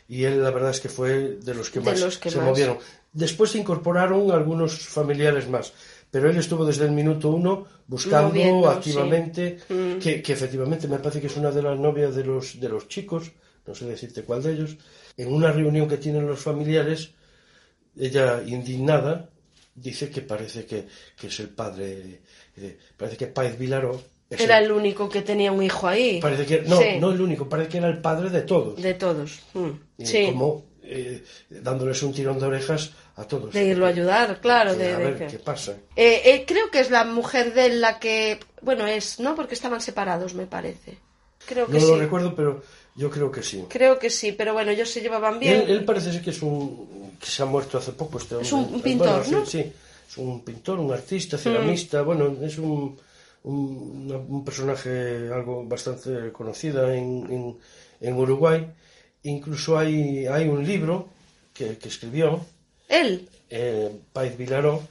[0.08, 2.38] y él la verdad es que fue de los que De más los que se
[2.38, 2.48] más.
[2.48, 2.78] movieron.
[3.12, 5.74] Después se incorporaron algunos familiares más,
[6.10, 9.74] pero él estuvo desde el minuto uno buscando Moviendo, activamente, sí.
[9.74, 10.00] Mm.
[10.00, 12.88] que, que efectivamente me parece que es una de las novias de los, de los
[12.88, 13.32] chicos,
[13.66, 14.78] no sé decirte cuál de ellos,
[15.18, 17.12] en una reunión que tienen los familiares,
[17.96, 19.30] ella indignada
[19.76, 20.88] dice que parece que,
[21.20, 22.22] que es el padre,
[22.58, 24.02] eh, parece que Páez Vilaró
[24.40, 26.20] Era el- único que tenía un hijo ahí.
[26.22, 28.82] parece que, no, Sí, no el único, parece que era el padre de todos.
[28.82, 29.40] De todos.
[29.54, 29.70] Mm,
[30.00, 30.26] Y Sí.
[30.28, 33.54] como eh, dándoles un tirón de orejas a todos.
[33.54, 34.76] De irlo a ayudar, claro.
[34.76, 35.78] De, a ver qué pasa.
[35.96, 38.40] Eh, eh, creo que es la mujer de él la que.
[38.62, 39.34] Bueno, es, ¿no?
[39.36, 40.98] Porque estaban separados, me parece.
[41.48, 41.88] Creo que No sí.
[41.88, 42.62] lo recuerdo, pero
[42.96, 43.64] yo creo que sí.
[43.70, 45.62] Creo que sí, pero bueno, ellos se llevaban bien.
[45.62, 48.52] Él, él parece ser que es un que se ha muerto hace poco este Es
[48.52, 49.46] un pintor, Bueno, sí, ¿no?
[49.46, 49.60] sí,
[50.10, 52.98] es un pintor, un artista, ceramista, bueno, es un,
[53.44, 57.58] un, personaje algo bastante conocido en, en,
[58.02, 58.68] en Uruguay.
[59.24, 61.08] Incluso hay, hay un libro
[61.54, 62.46] que, que escribió
[62.90, 63.28] Él.
[63.50, 64.82] eh, Páez Vilaró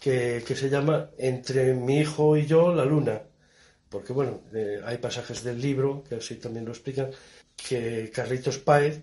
[0.00, 3.20] que, que se llama Entre mi hijo y yo, la luna.
[3.88, 7.10] Porque, bueno, eh, hay pasajes del libro, que así también lo explican,
[7.56, 9.00] que Carlitos Páez,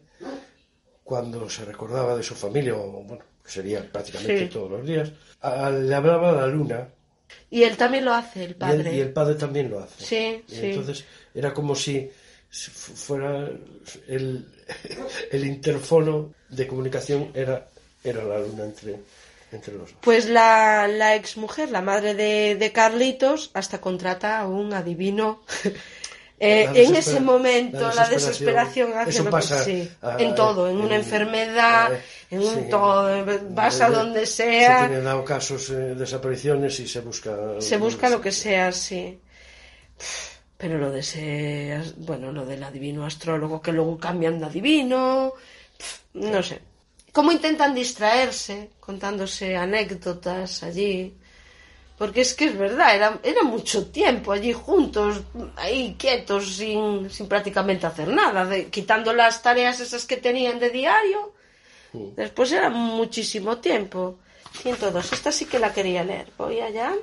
[1.04, 4.50] cuando se recordaba de su familia, o bueno, que sería prácticamente Sí.
[4.54, 6.88] todos los días, a- le hablaba a la luna.
[7.50, 8.96] Y él también lo hace, el Y, él- padre.
[8.96, 10.04] y el padre también lo hace.
[10.06, 10.66] Sí, Y sí.
[10.68, 12.10] entonces era como si
[12.50, 13.50] si fu- fuera
[14.08, 14.46] el,
[15.32, 17.68] el interfono de comunicación era,
[18.04, 18.96] era la luna entre,
[19.52, 20.00] entre los dos.
[20.02, 25.44] Pues la, la exmujer, la madre de, de Carlitos, hasta contrata a un adivino.
[26.40, 30.78] Eh, en ese momento, la la desesperación, hace lo que- sí, ah, en todo, en,
[30.78, 35.04] en- una enfermedad, eh, en un sí, todo, vas a Eh, donde Se sea, tienen
[35.04, 37.36] dado casos de desapariciones y se busca.
[37.60, 39.20] se busca lo que sea, sí.
[40.58, 45.34] Pero lo de ese, bueno, lo del adivino astrólogo que luego cambian de adivino,
[46.14, 46.60] no sé.
[47.12, 51.16] ¿Cómo intentan distraerse contándose anécdotas allí?
[51.98, 55.22] Porque es que es verdad, era, era mucho tiempo allí juntos,
[55.56, 60.70] ahí quietos, sin, sin prácticamente hacer nada, de- quitando las tareas esas que tenían de
[60.70, 61.34] diario.
[61.94, 64.18] Después era muchísimo tiempo.
[64.62, 66.28] 102, esta sí que la quería leer.
[66.38, 66.94] Voy allá.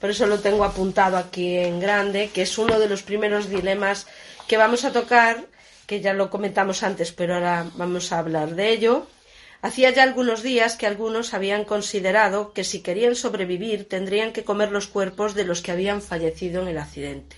[0.00, 4.06] Por eso lo tengo apuntado aquí en grande, que es uno de los primeros dilemas
[4.48, 5.44] que vamos a tocar,
[5.86, 9.06] que ya lo comentamos antes, pero ahora vamos a hablar de ello.
[9.62, 14.72] Hacía ya algunos días que algunos habían considerado que si querían sobrevivir tendrían que comer
[14.72, 17.36] los cuerpos de los que habían fallecido en el accidente.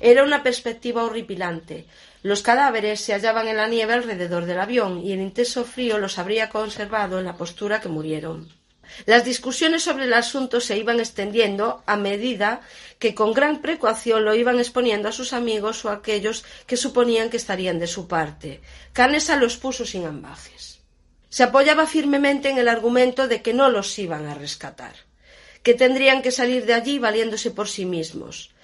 [0.00, 1.84] Era una perspectiva horripilante.
[2.22, 6.18] Los cadáveres se hallaban en la nieve alrededor del avión y el intenso frío los
[6.18, 8.48] habría conservado en la postura que murieron.
[9.04, 12.60] Las discusiones sobre el asunto se iban extendiendo a medida
[12.98, 17.28] que con gran precaución lo iban exponiendo a sus amigos o a aquellos que suponían
[17.28, 18.60] que estarían de su parte.
[18.92, 20.75] Canesa los puso sin ambajes.
[21.36, 24.94] Se apoyaba firmemente en el argumento de que no los iban a rescatar,
[25.62, 28.54] que tendrían que salir de allí valiéndose por sí mismos.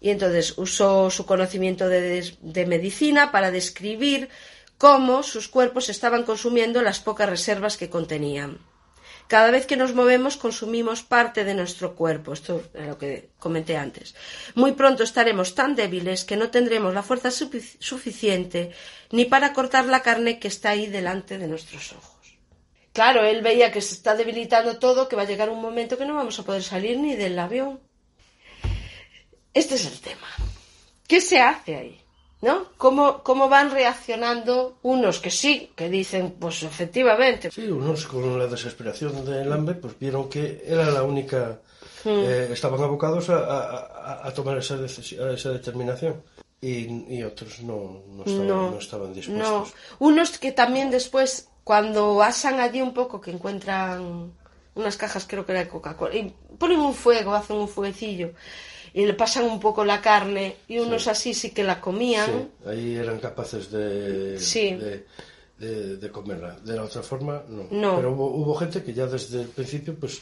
[0.00, 4.30] Y entonces usó su conocimiento de, medicina para describir
[4.78, 8.56] cómo sus cuerpos estaban consumiendo las pocas reservas que contenían.
[9.34, 13.76] Cada vez que nos movemos consumimos parte de nuestro cuerpo, esto es lo que comenté
[13.76, 14.16] antes.
[14.56, 18.72] Muy pronto estaremos tan débiles que no tendremos la fuerza sufic- suficiente
[19.12, 22.26] ni para cortar la carne que está ahí delante de nuestros ojos.
[22.92, 26.06] Claro, él veía que se está debilitando todo, que va a llegar un momento que
[26.06, 27.78] no vamos a poder salir ni del avión.
[29.54, 30.26] Este es el tema.
[31.06, 31.99] ¿Qué se hace ahí?
[32.42, 32.64] ¿No?
[32.78, 38.46] ¿Cómo, cómo van reaccionando unos que sí, que dicen, pues efectivamente, Sí, unos con la
[38.46, 41.60] desesperación del hambre, pues vieron que era la única.
[42.02, 42.08] Hmm.
[42.08, 46.22] eh, estaban abocados a, a- a- tomar esa, a esa determinación.
[46.62, 49.74] Y, y otros no, no, estaban, no, estaban No, dispuestos.
[49.98, 54.32] unos que también después, cuando asan allí un poco, que encuentran
[54.74, 58.30] unas cajas, creo que era de Coca-Cola, y ponen un fuego, hacen un fueguecillo,
[58.94, 62.26] y le pasan un poco la carne, y unos así sí que la comían.
[62.26, 64.72] Sí, ahí eran capaces de, Sí.
[64.74, 65.06] de,
[65.58, 66.56] de- de comerla.
[66.64, 67.66] De la otra forma, no.
[67.70, 67.96] No.
[67.96, 70.20] Pero hubo, hubo gente que ya desde el principio, pues,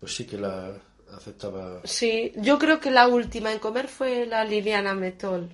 [0.00, 0.72] pues sí que la
[1.16, 1.80] aceptaba.
[1.84, 5.48] Sí, yo creo que la última en comer fue la Liliana Metol.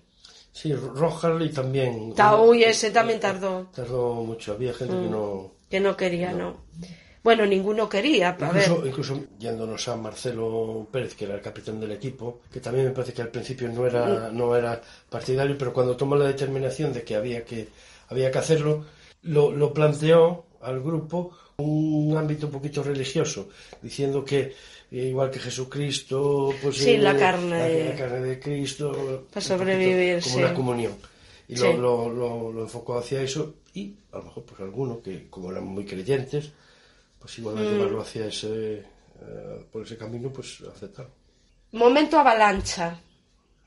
[0.52, 2.12] Sí, Rojarly también.
[2.14, 3.68] Ta- uy, ese también tardó.
[3.74, 4.52] Tardó mucho.
[4.52, 5.52] Había gente que no.
[5.70, 6.56] Que no quería, no.
[7.22, 8.62] Bueno, ninguno quería, a ver.
[8.70, 12.92] Incluso, incluso yéndonos a Marcelo Pérez, que era el capitán del equipo, que también me
[12.92, 14.80] parece que al principio no era, no era
[15.10, 17.68] partidario, pero cuando tomó la determinación de que había que,
[18.08, 18.84] había que hacerlo,
[19.24, 23.50] lo, lo planteó al grupo un ámbito un poquito religioso,
[23.82, 24.54] diciendo que
[24.90, 28.88] eh, igual que Jesucristo, pues Sí, la eh, carne la, de- la carne de Cristo,
[28.90, 28.94] un
[29.26, 30.40] poquito sobrevivir, como sí.
[30.40, 30.92] una comunión.
[31.48, 31.62] Y Sí.
[31.64, 35.50] lo, lo, lo, lo enfocó hacia eso y a lo mejor pues alguno que como
[35.50, 36.52] eran muy creyentes
[37.20, 37.58] pues igual Mm.
[37.58, 38.82] a llevarlo hacia ese
[39.22, 41.06] eh, por ese camino, pues aceptar.
[41.72, 42.98] Momento avalancha.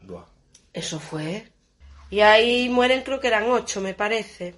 [0.01, 0.25] Buah.
[0.73, 1.47] Eso fue.
[2.09, 4.55] Y ahí mueren, creo que eran ocho, me parece.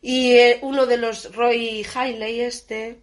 [0.00, 3.00] Y eh, uno de los, Roy Hailey, este,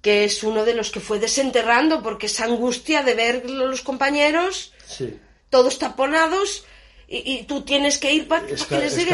[0.00, 4.72] que es uno de los que fue desenterrando, porque esa angustia de ver los compañeros,
[4.86, 5.18] Sí.
[5.50, 6.64] todos taponados,
[7.08, 9.10] y, y tú tienes que ir para Esca- que les llegue,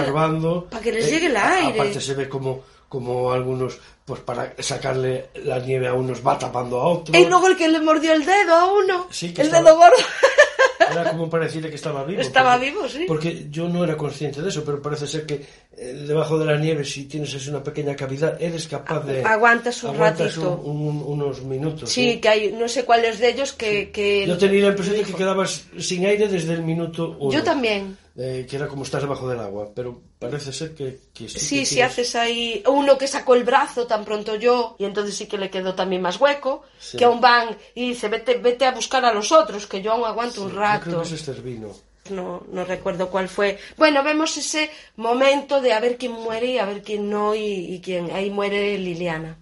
[0.83, 1.81] que les Eh, llegue el a- aire.
[1.81, 6.78] Aparte se ve como, como algunos, pues para sacarle la nieve a unos va tapando
[6.78, 7.16] a otros.
[7.16, 9.76] Y luego el que le mordió el dedo a uno, Sí, que el estaba- dedo
[9.78, 9.96] gordo.
[10.92, 12.20] Era como para decirle que estaba vivo.
[12.20, 13.05] Estaba porque- vivo, sí.
[13.09, 15.37] Porque yo no era consciente de eso, pero parece ser que
[15.74, 19.22] eh, debajo de la nieve, si tienes así una pequeña cavidad, eres capaz de...
[19.24, 20.61] Aguantas un aguantas ratito.
[20.64, 21.88] un- un- unos minutos.
[21.88, 23.90] Sí, que hay, no sé cuáles de ellos que...
[23.90, 27.33] que Yo tenía la impresión de que quedabas sin aire desde el minuto uno.
[27.33, 27.96] Yo también.
[28.14, 31.38] Eh, que era como estar debajo del agua, pero parece ser que, que sí.
[31.40, 34.85] Sí, que si tienes- haces ahí uno que sacó el brazo tan pronto yo y
[34.85, 36.98] entonces sí que le quedó también más hueco, Sí.
[36.98, 40.05] que aún van y dice vete, vete a buscar a los otros, que yo aún
[40.05, 41.03] aguanto un Yo creo rato.
[41.03, 41.68] que es Cervino.
[42.11, 43.59] No, no recuerdo cuál fue.
[43.79, 47.40] Bueno, vemos ese momento de a ver quién muere y a ver quién no y,
[47.75, 48.11] y quién.
[48.11, 49.38] Ahí muere Liliana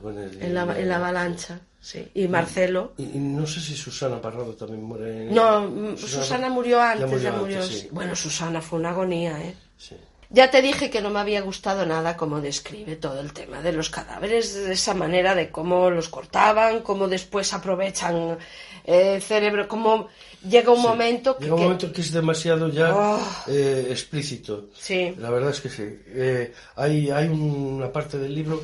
[0.00, 2.08] bueno, el- en la, en la avalancha, sí.
[2.14, 2.92] Y Marcelo.
[2.96, 5.26] Y, y no sé si Susana Parrado también muere.
[5.28, 7.60] en- No, mm, Susana murió antes, ya murió.
[7.60, 7.80] antes, sí.
[7.82, 7.88] sí.
[7.92, 9.54] Bueno, Susana fue una agonía, ¿eh?
[9.76, 9.94] Sí.
[10.30, 13.72] Ya te dije que no me había gustado nada cómo describe todo el tema de
[13.72, 18.38] los cadáveres, de esa manera de cómo los cortaban, cómo después aprovechan
[18.84, 20.08] eh, el cerebro, cómo
[20.48, 21.44] llega un momento que...
[21.44, 23.20] Llega un momento que es demasiado ya Oh.
[23.46, 24.70] eh, explícito.
[24.74, 25.14] Sí.
[25.18, 25.84] La verdad es que sí.
[26.08, 28.60] Eh, hay, hay una parte del libro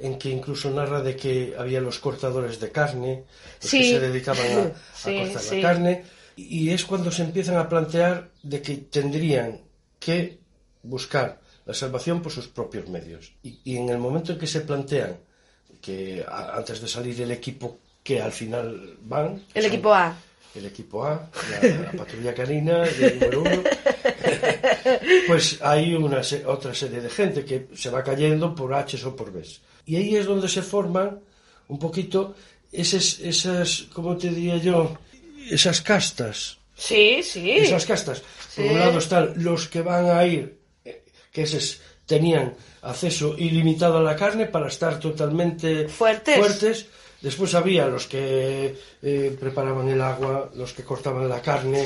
[0.00, 3.24] en que incluso narra de que había los cortadores de carne,
[3.60, 3.78] los Sí.
[3.78, 4.62] que se dedicaban a,
[5.04, 5.56] cortar sí.
[5.56, 6.04] la carne,
[6.36, 9.60] y es cuando se empiezan a plantear de que tendrían
[9.98, 10.38] que
[10.82, 13.32] buscar la salvación por sus propios medios.
[13.42, 15.18] Y, y en el momento en que se plantean
[15.80, 20.16] que a- antes de salir el equipo que al final van, El son- equipo A.
[20.54, 21.28] el equipo A,
[21.62, 23.62] la, la patrulla canina, el número uno,
[25.26, 29.30] pues hay una otra serie de gente que se va cayendo por H o por
[29.32, 29.42] B.
[29.90, 31.18] Y ahí es donde se forman
[31.66, 32.34] un poquito
[32.70, 34.96] esas, esas ¿cómo te diría yo?
[35.50, 36.58] Esas castas.
[36.76, 37.50] Sí, sí.
[37.50, 38.22] Esas castas.
[38.54, 40.44] Por un lado están los que van a ir,
[40.84, 46.38] eh, que esos tenían acceso ilimitado a la carne para estar totalmente Fuertes.
[46.38, 46.86] fuertes.
[47.20, 51.82] Después había los que eh, preparaban el agua, los que cortaban la carne,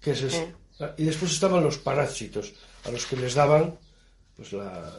[0.00, 0.40] que esos-
[0.96, 2.52] y después estaban los parásitos,
[2.84, 3.76] a los que les daban
[4.36, 4.90] pues la,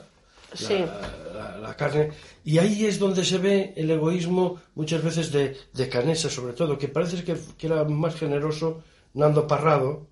[0.56, 0.86] Sí.
[1.34, 2.12] la- la carne.
[2.44, 6.78] Y ahí es donde se ve el egoísmo muchas veces de, de Canesa, sobre todo,
[6.78, 8.84] que parece que, que era más generoso
[9.16, 10.08] Nando Parrado.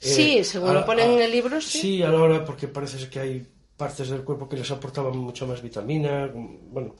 [0.00, 1.78] Sí, eh, según a- lo ponen en el libro, sí.
[1.78, 5.46] Sí, a la hora, porque parece que hay partes del cuerpo que les aportaban mucha
[5.46, 6.30] más vitamina.
[6.34, 6.94] Bueno,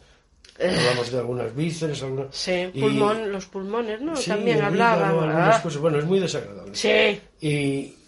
[0.59, 2.35] hablamos de algunas vísceras, algunas...
[2.35, 4.17] Sí, y- pulmón, los pulmones, ¿no?
[4.17, 5.15] sí, También hablaban.
[5.27, 5.81] hígado, Ah, cosas.
[5.81, 6.75] Bueno, es muy desagradable.
[6.75, 7.21] Sí.
[7.41, 7.49] Y,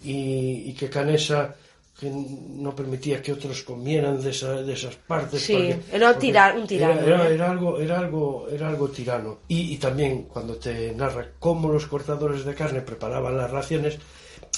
[0.03, 1.55] y, y que Canesa
[1.99, 5.41] que no permitía que otros comieran de, esa- de esas partes.
[5.41, 6.61] Sí, porque- era un un tirano,
[7.01, 9.39] Era, era- era algo, era, algo, era algo tirano.
[9.47, 13.97] Y, y también cuando te narra cómo los cortadores de carne preparaban las raciones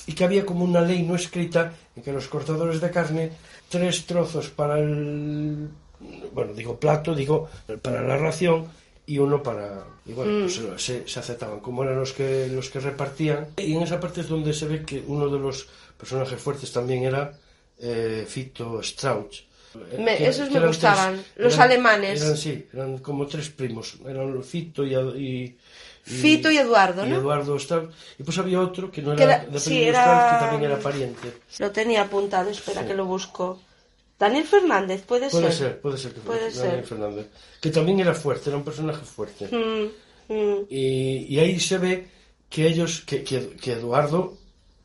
[0.05, 3.31] y que había como una ley no escrita en que los cortadores de carne,
[3.69, 5.69] tres trozos para el,
[6.33, 7.47] bueno, digo plato, digo,
[7.81, 8.65] para la ración
[9.05, 12.79] y uno para y bueno pues se, se aceptaban como eran los que los que
[12.79, 15.67] repartían y en esa parte es donde se ve que uno de los
[15.99, 17.33] personajes fuertes también era
[17.77, 19.35] eh, Fito Strauch
[19.99, 22.21] Me- Que- esos que me gustaban, los alemanes.
[22.23, 25.55] eran sí eran como tres primos eran Fito y,
[26.03, 27.17] Fito y Eduardo, y ¿no?
[27.17, 30.45] Eduardo Strauch y pues había otro que no Que era, de sí, era- Strauch que
[30.49, 33.61] también era pariente Lo tenía apuntado, espera que lo busco.
[34.17, 35.53] Daniel Fernández, puede, puede ser.
[35.53, 36.85] ser puede ser que Puede Daniel ser.
[36.85, 37.27] Fernández
[37.61, 40.65] que también era fuerte era un personaje fuerte Mm, mm.
[40.69, 42.07] Y, y ahí se ve
[42.49, 44.35] que ellos, que, que, que Eduardo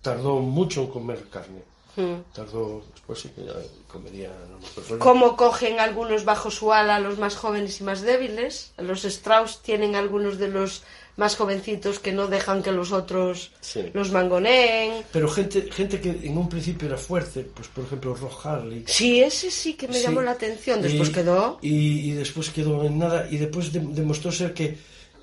[0.04, 1.62] tardó mucho en comer carne.
[1.96, 2.32] Mm.
[2.34, 3.52] Tardó, después sí que ya
[3.88, 4.30] comería.
[4.50, 4.98] no.
[4.98, 8.72] Cómo cogen algunos bajo su ala a los más jóvenes y más débiles.
[8.78, 10.82] Los Strauss tienen algunos de los
[11.16, 13.88] más jovencitos que no dejan que los otros Sí.
[13.94, 15.04] los mangoneen.
[15.12, 18.82] Pero gente, gente que en un principio era fuerte, pues por ejemplo Rob Harley.
[18.88, 20.02] Sí, ese sí que me Sí.
[20.02, 20.82] llamó la atención.
[20.82, 21.58] Después Y- quedó.
[21.62, 23.28] Y, y después quedó en nada.
[23.30, 24.76] Y después de- demostró ser que,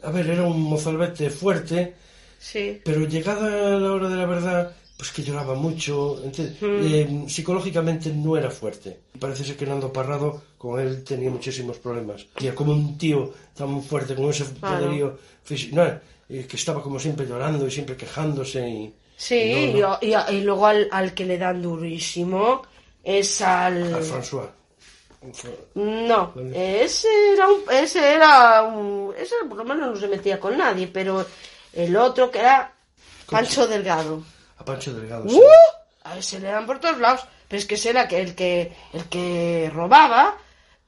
[0.04, 1.96] a ver, era un mozalbete fuerte,
[2.44, 2.82] Sí.
[2.84, 6.24] pero llegada la hora de la verdad, pues que lloraba mucho.
[6.26, 8.98] enti- eh, psicológicamente no era fuerte.
[9.20, 12.26] Parece ser que Nando Parrado con él tenía muchísimos problemas.
[12.42, 15.84] Era como un tío tan fuerte, con ese poderío físico, no,
[16.30, 18.68] eh, que estaba como siempre llorando y siempre quejándose.
[18.68, 19.98] Y, Sí, y no, no.
[20.02, 22.64] Y, y- y luego al, al que le dan durísimo
[23.04, 23.94] es al.
[23.94, 24.48] Al François.
[25.76, 30.58] No, ese era un, ese era un, ese por lo menos no se metía con
[30.58, 31.24] nadie, pero
[31.74, 32.72] el otro que era
[33.30, 34.24] Pancho Delgado.
[34.58, 35.26] A Pancho Delgado.
[35.26, 35.30] ¡Uh!
[35.30, 35.40] sí.
[36.04, 39.06] A ese le dan por todos lados, pero es que ese era el que el
[39.06, 40.36] que robaba,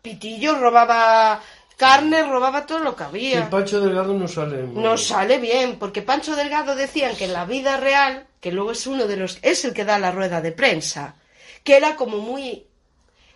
[0.02, 1.40] Pitillo robaba
[1.78, 3.48] carne, robaba todo lo que había.
[3.50, 4.64] Pancho Delgado no sale.
[4.64, 8.72] muy No sale bien, porque Pancho Delgado decían que en la vida real, que luego
[8.72, 11.16] es uno de los, es el que da la rueda de prensa,
[11.64, 12.66] que era como muy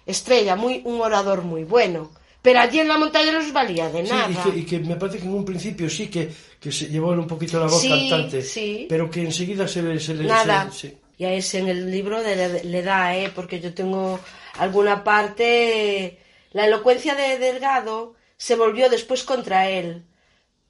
[0.05, 2.11] estrella, muy un orador muy bueno.
[2.41, 4.29] Pero allí en la montaña no les valía de Sí, nada.
[4.29, 7.09] y que, y que me parece que en un principio sí que, que se llevó
[7.11, 8.85] un poquito la voz Sí, cantante, sí.
[8.89, 10.23] pero que enseguida se, ve- se le...
[10.25, 10.71] Nada.
[10.71, 10.97] se- sí.
[11.19, 13.31] Y a ese en el libro le, le da, ¿eh?
[13.33, 14.19] Porque yo tengo
[14.59, 16.19] alguna parte...
[16.51, 20.03] La elocuencia de Delgado se volvió después contra él,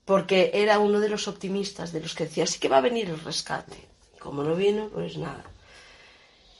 [0.06, 3.10] porque era uno de los optimistas, de los que decía, sí que va a venir
[3.10, 3.76] el rescate.
[4.20, 5.44] Como no vino, pues nada.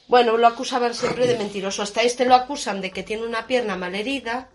[0.06, 1.82] Bueno, lo acusaban siempre de mentiroso.
[1.82, 4.48] Hasta este lo acusan de que tiene una pierna malherida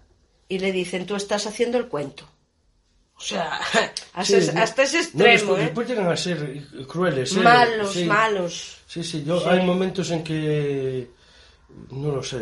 [0.47, 2.28] y le dicen, tú estás haciendo el cuento.
[3.18, 3.57] O sea,
[4.14, 5.64] hasta, Sí, ese- no- hasta ese no, extremo, después, ¿eh?
[5.66, 7.36] después llegan a ser crueles.
[7.36, 7.39] ¿eh?
[7.39, 8.03] Malos, Sí.
[8.05, 8.78] malos.
[8.88, 9.45] Sí, sí, yo, Sí.
[9.49, 11.09] hay momentos en que...
[11.91, 12.38] No lo sé.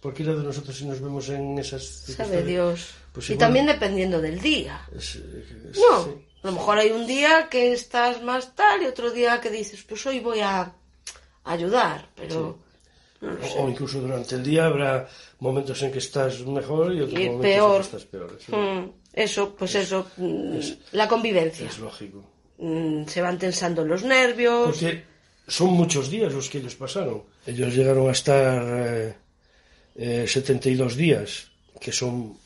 [0.00, 1.84] Cualquiera de nosotros si nos vemos en esas...
[1.84, 2.90] Sabe Dios.
[3.12, 4.80] pues y igual- también dependiendo del día.
[4.96, 6.10] es- es- No, sí.
[6.42, 9.82] a lo mejor hay un día que estás más tal y otro día que dices,
[9.88, 10.72] pues hoy voy a
[11.44, 12.58] ayudar, pero
[13.20, 13.28] no.
[13.56, 15.08] O, o incluso durante el día habrá
[15.38, 17.74] momentos en que estás mejor y otros Y momentos peor.
[17.76, 18.38] en que estás peor.
[18.48, 20.58] Mm, Eso, pues eso, mm,
[20.92, 21.66] la convivencia.
[21.68, 22.24] es lógico.
[22.58, 24.66] Mm, Se van tensando los nervios.
[24.66, 25.04] Porque
[25.46, 27.22] son muchos días los que ellos pasaron.
[27.46, 29.14] Ellos llegaron a estar eh,
[29.96, 31.50] eh, 72 días,
[31.80, 32.36] que son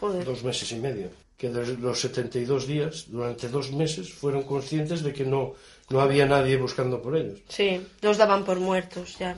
[0.00, 0.24] Joder.
[0.24, 1.10] dos meses y medio.
[1.36, 5.54] Que de los 72 días, durante dos meses, fueron conscientes de que no,
[5.88, 7.38] no había nadie buscando por ellos.
[7.48, 9.36] Sí, los daban por muertos ya.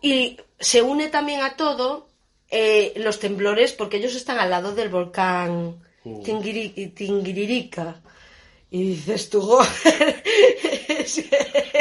[0.00, 2.08] Y se une también a todo
[2.50, 8.00] eh, los temblores porque ellos están al lado del volcán Tinguiri, Tinguiririca.
[8.70, 9.40] E dices tú,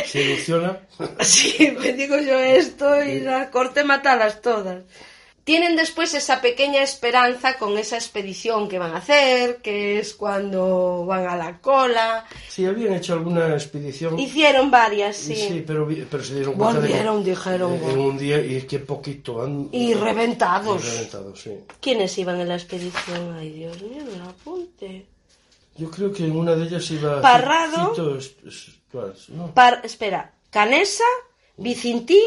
[0.06, 0.80] Se ilusiona.
[1.22, 4.84] Sí, me digo yo esto e la corte matalas todas.
[5.44, 11.04] Tienen después esa pequeña esperanza con esa expedición que van a hacer, que es cuando
[11.08, 12.26] van a la cola.
[12.48, 14.20] Sí, habían hecho alguna expedición.
[14.20, 15.64] Hicieron varias, Sí, sí.
[15.66, 19.68] pero, pero se dieron cuenta Volvieron, de dijeron, en un día y qué poquito han
[19.72, 20.84] Y reventados.
[20.86, 21.52] y reventados, sí.
[21.80, 23.36] ¿Quiénes iban en la expedición?
[23.40, 25.08] Ay, Dios mío, me apunte.
[25.78, 27.90] Yo creo que en una de ellas iba Parrado.
[27.96, 29.52] Fito Est- Estuarts, ¿no?
[29.56, 31.04] Par- espera, Canesa,
[31.58, 32.20] Vicintín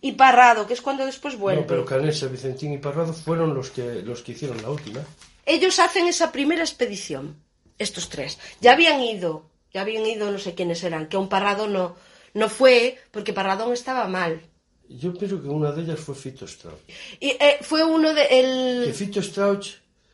[0.00, 1.62] y Parrado, que es cuando después vuelve.
[1.62, 5.00] No, pero Canesa, Vicentín y Parrado fueron los que los que hicieron la última.
[5.44, 7.36] Ellos hacen esa primera expedición,
[7.78, 8.38] estos tres.
[8.60, 11.96] Ya habían ido, ya habían ido, no sé quiénes eran, que un Parrado no,
[12.34, 14.40] no fue porque Parradón estaba mal.
[14.88, 16.78] Yo creo que una de ellas fue Fito Strauch.
[17.18, 18.40] Y eh, fue uno de Que
[18.86, 19.66] el Fito Strauch,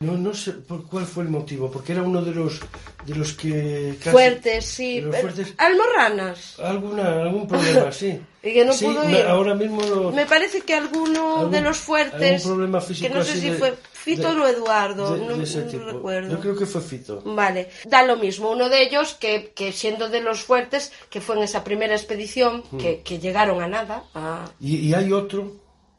[0.03, 2.59] no, no sé por cuál fue el motivo, porque era uno de los
[3.05, 5.53] de los que casi- fuertes, sí, los pero- fuertes.
[5.57, 6.59] almorranas.
[6.59, 8.19] Alguna, algún problema, sí.
[8.45, 9.21] Y que no Sí, pudo ir.
[9.25, 13.13] ahora mismo lo- Me parece que alguno algún- de los fuertes, algún problema físico que
[13.13, 16.29] no sé si de- fue Fito de- o Eduardo, de- no, no recuerdo.
[16.31, 17.21] Yo creo que fue Fito.
[17.25, 18.51] Vale, da lo mismo.
[18.51, 22.63] Uno de ellos, que, que siendo de los fuertes, que fue en esa primera expedición,
[22.69, 22.77] Hmm.
[22.79, 24.03] que, que llegaron a nada.
[24.13, 25.53] a- Y, y hay otro,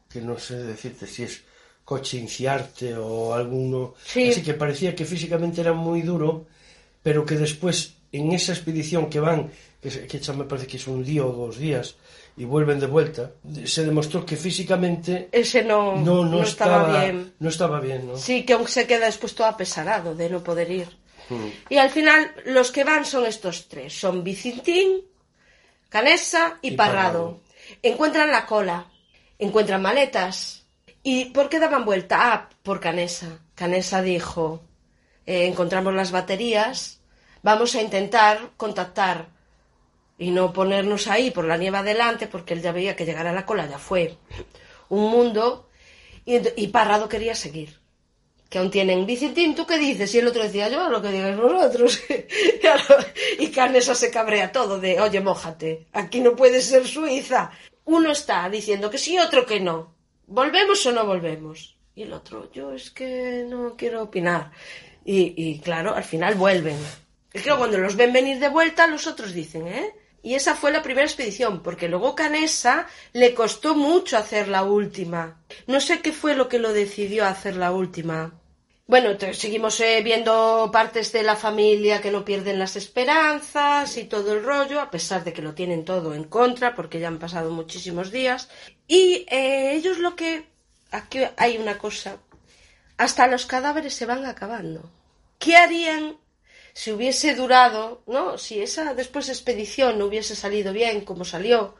[0.07, 1.41] que no sé decirte si es
[1.85, 4.29] coche inciarte o alguno, Sí.
[4.29, 6.47] así que parecía que físicamente era muy duro,
[7.03, 11.23] pero que después en esa expedición que van, que, me parece que es un día
[11.23, 11.95] o dos días,
[12.37, 13.31] y vuelven de vuelta,
[13.65, 17.33] se demostró que físicamente Ese no, no, no, no estaba, bien.
[17.39, 18.17] No estaba bien, ¿no?
[18.17, 20.87] Sí, que aún se queda después todo apesarado de no poder ir.
[21.29, 21.47] Hmm.
[21.69, 23.97] Y al final, los que van son estos tres.
[23.97, 25.01] Son Vicintín,
[25.87, 26.95] Canesa y, Y Parrado.
[27.03, 27.39] Parrado.
[27.81, 28.85] Encuentran la cola,
[29.39, 30.64] encuentran maletas.
[31.07, 32.33] ¿Y por qué daban vuelta?
[32.33, 33.37] Ah, por Canesa.
[33.53, 34.63] Canesa dijo,
[35.27, 36.99] eh, encontramos las baterías,
[37.43, 39.27] vamos a intentar contactar
[40.17, 43.33] y no ponernos ahí por la nieve adelante, porque él ya veía que llegar a
[43.33, 44.17] la cola ya fue
[44.89, 45.69] un mundo,
[46.25, 47.79] y, Parrado quería seguir.
[48.49, 50.15] Que aún tienen Vicentín, ¿tú qué dices?
[50.15, 52.01] Y el otro decía, yo lo que digáis vosotros.
[53.37, 57.51] Y Canesa se cabrea todo de, oye, mójate, aquí no puede ser Suiza.
[57.83, 59.94] Uno está diciendo que sí, otro que no.
[60.27, 61.77] ¿Volvemos o no volvemos?
[61.95, 64.51] Y el otro, yo es que no quiero opinar.
[65.05, 66.77] Y, y claro, al final vuelven.
[67.31, 69.93] Es que cuando los ven venir de vuelta, los otros dicen, ¿eh?
[70.23, 75.39] Y esa fue la primera expedición, porque luego Canesa le costó mucho hacer la última.
[75.67, 78.33] No sé qué fue lo que lo decidió hacer la última.
[78.87, 84.33] Bueno, seguimos eh, viendo partes de la familia que no pierden las esperanzas y todo
[84.33, 87.49] el rollo, a pesar de que lo tienen todo en contra, porque ya han pasado
[87.49, 88.47] muchísimos días.
[88.87, 90.45] Y eh, ellos lo que
[90.91, 92.17] aquí hay una cosa.
[92.97, 94.91] Hasta los cadáveres se van acabando.
[95.39, 96.17] ¿Qué harían
[96.73, 98.37] si hubiese durado, no?
[98.37, 101.75] Si esa después expedición no hubiese salido bien como salió.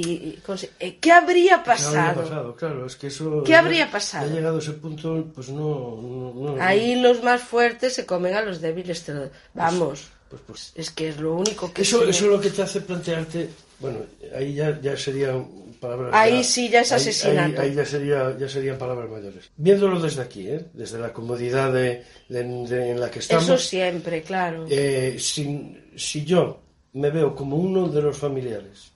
[0.00, 0.38] Y, y
[0.80, 2.22] eh, ¿Qué habría ¿Qué habría pasado?
[2.22, 2.56] pasado?
[2.56, 3.42] Claro, es que eso...
[3.44, 4.28] ¿Qué ya- habría pasado?
[4.28, 5.98] Ya llegado a ese punto, pues no...
[6.00, 9.06] no, no- Ahí los más fuertes se comen a los débiles.
[9.08, 11.82] lo- Vamos, Pues, pues, es que es lo único que...
[11.82, 13.48] eso, me- eso es lo que te hace plantearte...
[13.80, 13.98] Bueno,
[14.36, 15.46] ahí ya, ya serían
[15.80, 16.10] palabras...
[16.12, 17.60] Ahí sí ya es ahí- asesinato.
[17.62, 19.50] Ahí, ahí ya, sería, ya serían palabras mayores.
[19.56, 20.66] Viéndolo desde aquí, ¿eh?
[20.72, 23.44] Desde la comodidad de, de- de- en la que estamos...
[23.44, 24.66] Eso siempre, claro.
[24.68, 26.60] Eh, si, si yo
[26.94, 28.92] me veo como uno de los familiares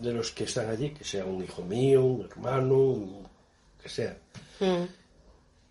[0.00, 3.26] de los que están allí, que sea un hijo mío, un hermano, un-
[3.82, 4.16] que sea,
[4.60, 4.84] Mm.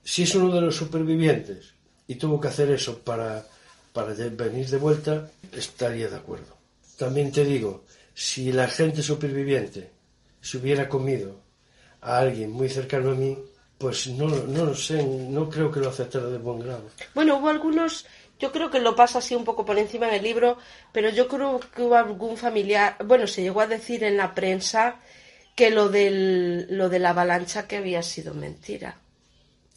[0.03, 1.73] si es uno de los supervivientes
[2.07, 3.45] y tuvo que hacer eso para,
[3.93, 6.57] para venir de vuelta, estaría de acuerdo.
[6.97, 9.91] También te digo, si la gente superviviente
[10.41, 11.35] se hubiera comido
[12.01, 13.37] a alguien muy cercano a mí,
[13.77, 16.83] pues no, no lo sé, no creo que lo aceptara de buen grado.
[17.15, 18.05] Bueno, hubo algunos,
[18.39, 20.57] yo creo que lo pasa así un poco por encima en el libro,
[20.91, 24.95] pero yo creo que hubo algún familiar, bueno, se llegó a decir en la prensa
[25.55, 28.95] que lo del lo de la avalancha que había sido mentira.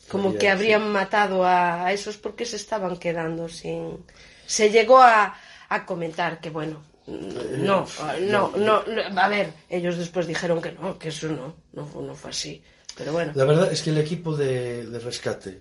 [0.09, 3.99] Como Había, que habrían matado a, a esos porque se estaban quedando sin...
[4.47, 5.35] Se llegó a,
[5.69, 7.87] a comentar que, bueno, no,
[8.21, 12.03] no, no, no, a ver, ellos después dijeron que no, que eso no, no, fue-
[12.03, 12.63] no fue así.
[12.97, 15.61] Pero bueno, La verdad es que el equipo de, de rescate,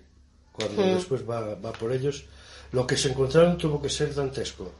[0.52, 0.94] cuando Mm.
[0.96, 2.24] después va, va por ellos,
[2.72, 4.70] lo que se encontraron tuvo que ser dantesco.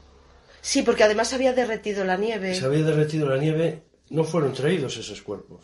[0.61, 2.55] sí, porque además había derretido la nieve.
[2.55, 5.61] Se había derretido la nieve, no fueron traídos esos cuerpos.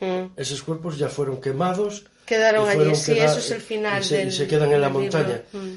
[0.00, 0.32] Mm.
[0.36, 2.04] Esos cuerpos ya fueron quemados.
[2.26, 4.72] Quedaron y allí, fueron sí, eso es el final y se, y del- se quedan
[4.72, 5.42] en la montaña.
[5.52, 5.68] Mm.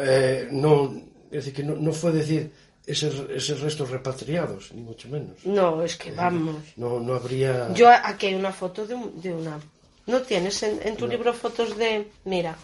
[0.00, 0.94] Eh, no,
[1.30, 2.50] es decir, que no, no fue decir
[2.86, 5.44] esos, esos restos repatriados, ni mucho menos.
[5.44, 6.56] No, es que vamos.
[6.76, 7.72] No, no habría...
[7.74, 9.58] Yo aquí hay una foto de, un- de una.
[10.06, 12.08] ¿No tienes en, en tu libro fotos de.?
[12.24, 12.56] Mira.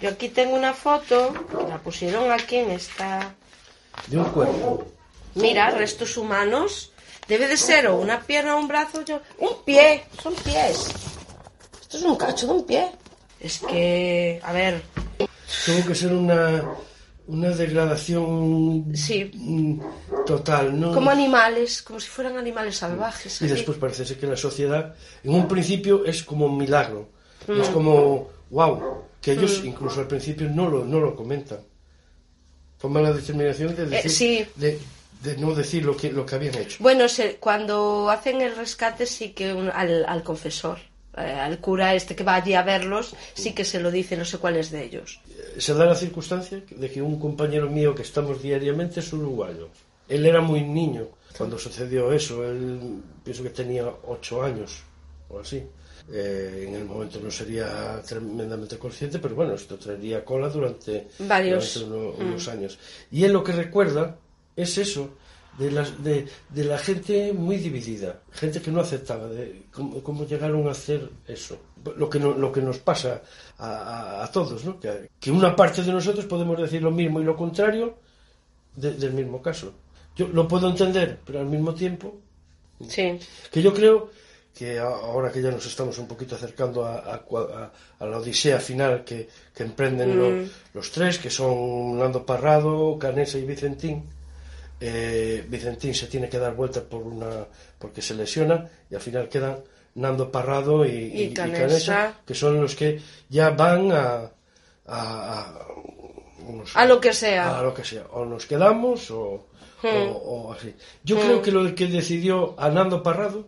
[0.00, 3.34] Yo aquí tengo una foto, que la pusieron aquí en esta.
[4.06, 4.86] De un cuerpo.
[5.34, 6.92] Mira, restos humanos.
[7.26, 9.02] Debe de ser o una pierna o un brazo.
[9.02, 9.20] Yo...
[9.38, 10.88] Un pie, son pies.
[11.82, 12.90] Esto es un cacho de un pie.
[13.40, 14.40] Es que.
[14.42, 14.82] A ver.
[15.66, 16.64] Tuvo que ser una,
[17.26, 19.30] una degradación Sí.
[19.34, 19.80] mm,
[20.26, 20.94] total, ¿no?
[20.94, 23.40] Como animales, como si fueran animales salvajes.
[23.42, 23.54] Y así.
[23.54, 27.10] después parece ser que la sociedad, en un principio, es como un milagro.
[27.46, 27.60] Mm.
[27.60, 29.04] Es como, wow,
[29.34, 31.60] que ellos incluso al principio no lo, no lo comentan.
[32.80, 34.46] Toman la determinación de, decir, Eh, sí.
[34.56, 34.78] de,
[35.22, 36.76] de no decir lo que, lo que habían hecho.
[36.80, 40.78] Bueno, se- cuando hacen el rescate sí que un- al, al confesor,
[41.16, 44.24] eh, al cura este que va allí a verlos, sí que se lo dice, no
[44.24, 45.20] sé cuál es de ellos.
[45.58, 49.68] Se da la circunstancia de que un compañero mío que estamos diariamente es uruguayo.
[50.08, 52.44] Él era muy niño cuando sucedió eso.
[52.48, 54.82] Él pienso que tenía ocho años
[55.28, 55.64] o así.
[56.10, 61.74] Eh, en el momento no sería tremendamente consciente, pero bueno, esto traería cola durante, Varios.
[61.74, 62.78] durante uno- unos años.
[63.10, 64.16] Y él lo que recuerda
[64.56, 65.10] es eso,
[65.58, 70.24] de, las, de, de la gente muy dividida, gente que no aceptaba, de cómo, cómo
[70.26, 71.58] llegaron a hacer eso.
[71.96, 73.22] Lo que, no- lo que nos pasa
[73.58, 73.68] a,
[74.20, 74.80] a- a todos, ¿no?
[74.80, 77.98] que, que una parte de nosotros podemos decir lo mismo y lo contrario
[78.76, 79.74] de- del mismo caso.
[80.16, 82.16] Yo lo puedo entender, pero al mismo tiempo
[82.88, 83.18] Sí.
[83.52, 84.10] que yo creo
[84.58, 87.22] que ahora que ya nos estamos un poquito acercando a, a
[88.00, 93.38] a- la odisea final que, que emprenden lo- los tres, que son Nando Parrado, Canesa
[93.38, 94.02] y Vicentín,
[94.80, 97.46] eh, Vicentín se tiene que dar vuelta por una
[97.78, 99.58] porque se lesiona y al final quedan
[99.94, 101.60] Nando Parrado y, y- y Canesa.
[101.60, 104.30] Canesa, que son los que ya van a,
[104.86, 105.58] a,
[106.46, 107.58] unos- A lo que sea.
[107.58, 108.06] a lo que sea.
[108.12, 109.46] O nos quedamos o,
[109.82, 109.86] Hmm.
[110.10, 110.74] o- o así.
[111.04, 113.46] Yo creo que lo que decidió a Nando Parrado,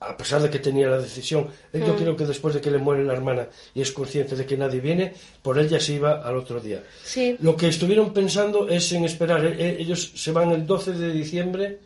[0.00, 2.78] a pesar de que tenía la decisión, él yo creo que después de que le
[2.78, 6.20] muere la hermana y es consciente de que nadie viene, por él ya se iba
[6.22, 6.82] al otro día.
[7.02, 7.36] Sí.
[7.40, 9.44] Lo que estuvieron pensando es en esperar.
[9.46, 11.78] E- e- Ellos se van el 12 de diciembre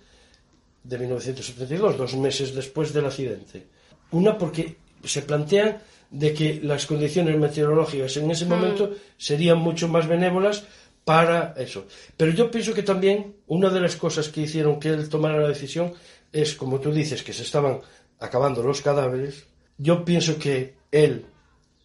[0.83, 3.67] de 1972, dos meses después del accidente.
[4.11, 5.79] Una porque se plantean
[6.11, 10.65] de que las condiciones meteorológicas en ese momento serían mucho más benévolas
[11.05, 11.87] para eso.
[12.17, 15.49] Pero yo pienso que también una de las cosas que hicieron que él tomara la
[15.49, 15.93] decisión
[16.33, 17.81] es, como tú dices, que se estaban
[18.21, 19.47] acabando los cadáveres.
[19.79, 21.27] Yo pienso que él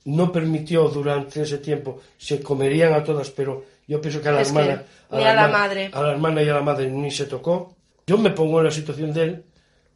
[0.06, 4.42] no permitió durante ese tiempo, se comerían a todas, pero yo pienso que a la
[4.42, 5.90] Es hermana, a la hermana- madre.
[5.92, 7.76] a la hermana y a la madre ni se tocó.
[8.06, 9.44] Yo me pongo en la situación de él,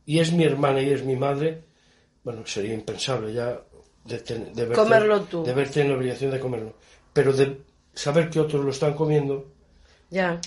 [0.05, 1.63] y es mi hermana y es mi madre,
[2.23, 3.59] bueno, sería impensable ya
[4.05, 5.43] de, ten- de verte, Comerlo tú.
[5.43, 6.73] de verte en la obligación de comerlo.
[7.13, 7.61] Pero de
[7.93, 9.51] saber que otros lo están comiendo,
[10.09, 10.39] Ya.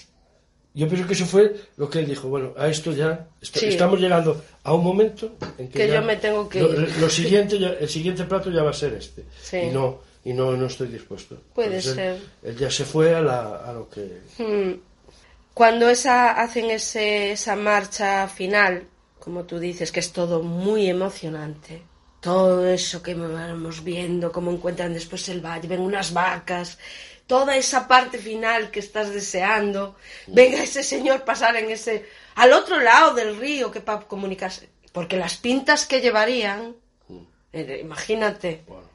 [0.75, 2.29] Yo pienso que eso fue lo que él dijo.
[2.29, 3.67] Bueno, a esto ya Sí.
[3.67, 6.97] estamos llegando a un momento en que, Que ya yo me tengo que lo, ir.
[6.99, 9.25] lo siguiente, ya- el siguiente plato ya va a ser este.
[9.43, 9.59] Sí.
[9.59, 11.37] Y no, y no, no estoy dispuesto.
[11.55, 12.07] Puede Entonces, ser.
[12.15, 14.21] Él, él ya se fue a, la, a lo que.
[14.39, 14.81] Mm.
[15.55, 18.85] Cuando esa, hacen ese, esa marcha final,
[19.19, 21.83] como tú dices, que es todo muy emocionante,
[22.21, 26.79] todo eso que vamos viendo, cómo encuentran después el valle, ven unas vacas,
[27.27, 29.97] toda esa parte final que estás deseando,
[30.27, 32.05] venga ese señor pasar en ese,
[32.35, 36.75] al otro lado del río que para comunicarse, porque las pintas que llevarían,
[37.53, 38.89] eh, imagínate, Bueno,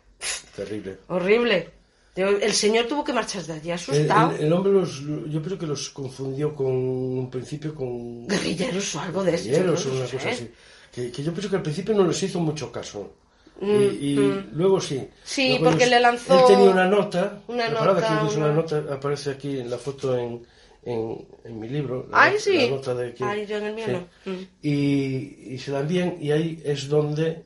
[0.55, 0.97] terrible.
[1.07, 1.71] horrible.
[2.15, 4.35] El señor tuvo que marchar de allí asustado.
[4.35, 8.99] el- el hombre los, yo creo que los confundió con un principio con guerrilleros o
[9.01, 9.49] algo de esto.
[9.49, 10.51] guerrilleros o una cosa así.
[10.91, 13.13] Que, que yo pienso que al principio no les hizo mucho caso.
[13.59, 15.07] Mm, y y luego sí.
[15.23, 17.41] Sí, porque le lanzó Él tenía una nota.
[17.47, 20.45] una nota, que incluso una- la nota aparece aquí en la foto en,
[20.83, 22.07] en, en mi libro.
[22.11, 22.57] La, Ay, nota- sí.
[22.57, 23.91] la nota de que- Ay, yo en el mío sí.
[23.91, 24.31] no.
[24.33, 24.47] Mm.
[24.61, 27.43] Y, y se dan bien, y ahí es donde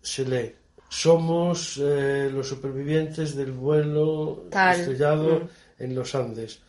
[0.00, 0.54] se lee.
[0.88, 4.78] Somos eh, los supervivientes del vuelo Tal.
[4.80, 5.82] estrellado Mm.
[5.82, 6.60] en los Andes.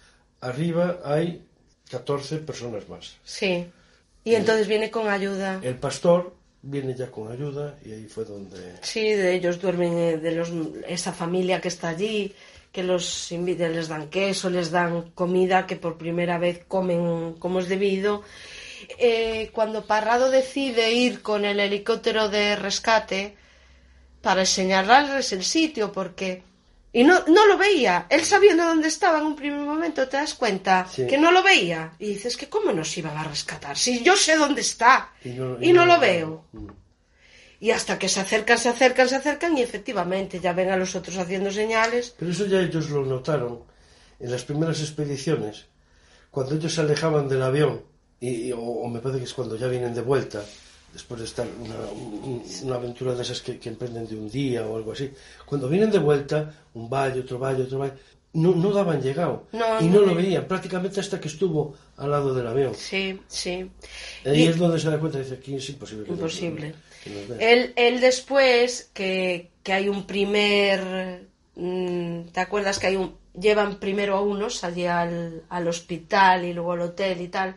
[0.41, 1.43] Arriba hay
[1.89, 3.15] 14 personas más.
[3.23, 3.65] Sí.
[4.23, 5.59] Y entonces viene con ayuda.
[5.63, 6.34] El pastor
[6.65, 8.77] viene ya con ayuda y ahí fue donde...
[8.81, 10.51] Sí, de ellos duermen, eh, de los,
[10.87, 12.33] esa familia que está allí,
[12.71, 17.59] que los invita, les dan queso, les dan comida, que por primera vez comen como
[17.59, 18.23] es debido.
[18.97, 23.35] Eh, cuando Parrado decide ir con el helicóptero de rescate
[24.21, 26.43] para señalarles el sitio, porque...
[26.97, 28.07] Y no, no lo veía.
[28.09, 31.05] Él sabiendo dónde estaba en un primer momento, te das cuenta Sí.
[31.07, 31.91] que no lo veía.
[31.99, 33.77] Y dices que cómo nos iban a rescatar.
[33.77, 36.45] Si yo sé dónde está Y no, y no lo veo.
[36.53, 36.67] Mm.
[37.59, 40.95] Y hasta que se acercan, se acercan, se acercan y efectivamente ya ven a los
[40.95, 42.13] otros haciendo señales.
[42.17, 43.63] Pero eso ya ellos lo notaron
[44.19, 45.65] en las primeras expediciones,
[46.31, 47.81] cuando ellos se alejaban del avión,
[48.21, 50.41] y, y- o, o me parece que es cuando ya vienen de vuelta,
[50.95, 54.65] después de estar una, un- una aventura de esas que, que emprenden de un día
[54.65, 55.11] o algo así.
[55.45, 56.37] Cuando vienen de vuelta,
[56.73, 57.93] un valle, otro valle, otro valle,
[58.33, 59.47] no, no daban llegado.
[59.51, 62.73] No, y no no lo ve- veían, prácticamente hasta que estuvo al lado del avión.
[62.75, 63.69] Sí, sí.
[64.25, 66.05] Ahí Y- es donde se da cuenta dice, aquí es imposible.
[66.05, 66.75] que nos- Imposible.
[67.03, 67.41] que nos vean".
[67.41, 71.27] Él, él después, que, que hay un primer...
[71.55, 73.15] mm, ¿Te acuerdas que hay un...
[73.39, 77.55] Llevan primero a unos allí al, al hospital y luego al hotel y tal,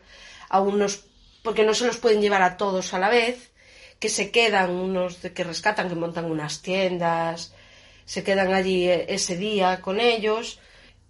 [0.49, 1.05] a unos...
[1.43, 3.51] Porque no se los pueden llevar a todos a la vez,
[3.99, 7.53] que se quedan unos que rescatan, que montan unas tiendas,
[8.05, 10.61] se quedan allí eh, ese día con ellos.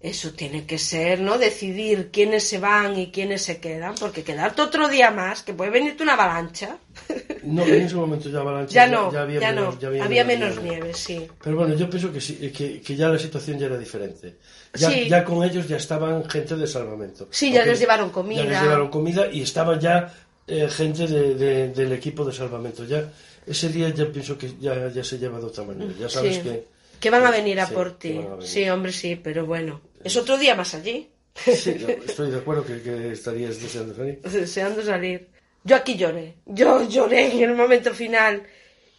[0.00, 1.38] Eso tiene que ser, ¿no?
[1.38, 5.72] Decidir quiénes se van y quiénes se quedan, porque quedarte otro día más, que puede
[5.72, 6.78] venirte una avalancha.
[7.42, 10.62] No, en ese momento ya avalancha, Ya no, ya, había no, menos- ya había, menos
[10.62, 11.26] nieve, sí.
[11.42, 14.36] Pero bueno, yo pienso que, sí, que, que ya la situación ya era diferente.
[14.74, 15.08] Ya, Sí.
[15.08, 17.26] ya con ellos ya estaban gente de salvamento.
[17.30, 18.42] Sí, ya les llevaron comida.
[18.44, 20.12] Ya les llevaron comida y estaba ya
[20.46, 22.84] eh, gente de- de- del equipo de salvamento.
[22.84, 23.10] Ya
[23.46, 25.90] ese día ya pienso que ya, ya se lleva de otra manera.
[25.98, 26.42] Ya sabes Sí.
[26.42, 26.66] que...
[27.00, 28.20] Que van a venir a Sí, por ti.
[28.40, 29.80] Sí, hombre, sí, pero bueno.
[30.04, 31.10] Es otro día más allí.
[31.34, 34.20] Sí, no, estoy de acuerdo que, que estarías deseando salir.
[34.22, 35.28] Deseando salir.
[35.64, 36.36] Yo aquí lloré.
[36.46, 38.44] Yo lloré en el momento final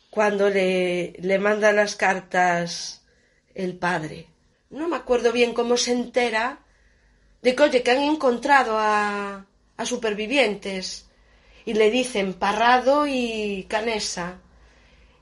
[0.10, 3.04] cuando le, le manda las cartas
[3.54, 4.28] el padre.
[4.70, 6.60] No me acuerdo bien cómo se entera
[7.42, 9.46] de que, oye, que han encontrado a,
[9.78, 11.08] a supervivientes.
[11.66, 14.40] Y le dicen Parrado y Canesa.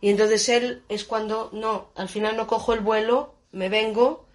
[0.02, 4.27] Y entonces él es cuando, no, al final no cojo el vuelo, me vengo,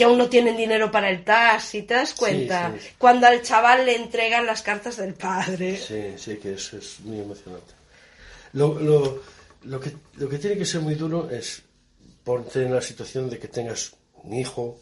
[0.00, 2.72] que aún no tienen dinero para el taxi, ¿te das cuenta?
[2.80, 2.88] sí.
[2.96, 5.76] Cuando al chaval le entregan las cartas del padre.
[5.76, 7.74] Sí, sí, que es, es muy emocionante.
[8.54, 9.22] Lo, lo,
[9.64, 11.62] lo, que, lo que tiene que ser muy duro es
[12.24, 13.92] ponte en la situación de que tengas
[14.24, 14.80] un hijo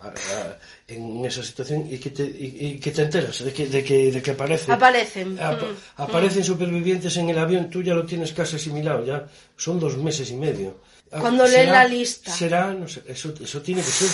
[0.00, 0.58] a- a-
[0.88, 4.10] en esa situación y que te, y, y que te enteras de que, de que,
[4.12, 4.72] de que aparece.
[4.72, 5.38] Aparecen.
[5.40, 9.78] Ap- Mm, aparecen supervivientes en el avión, tú ya lo tienes casi asimilado, ya son
[9.78, 10.80] dos meses y medio.
[11.14, 12.32] Ah, Cuando leen la lista.
[12.32, 14.08] Será, no sé, eso, eso tiene que ser,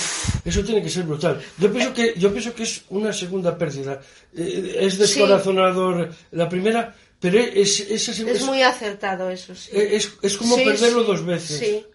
[0.44, 1.40] eso tiene que ser brutal.
[1.57, 4.03] Yo pienso que, yo pienso que es una segunda pérdida.
[4.36, 9.70] Eh, es descorazonador la primera, pero es, es, es, Es muy acertado eso, sí.
[9.72, 11.59] es, es como Sí, perderlo sí, dos veces.
[11.59, 11.86] Sí.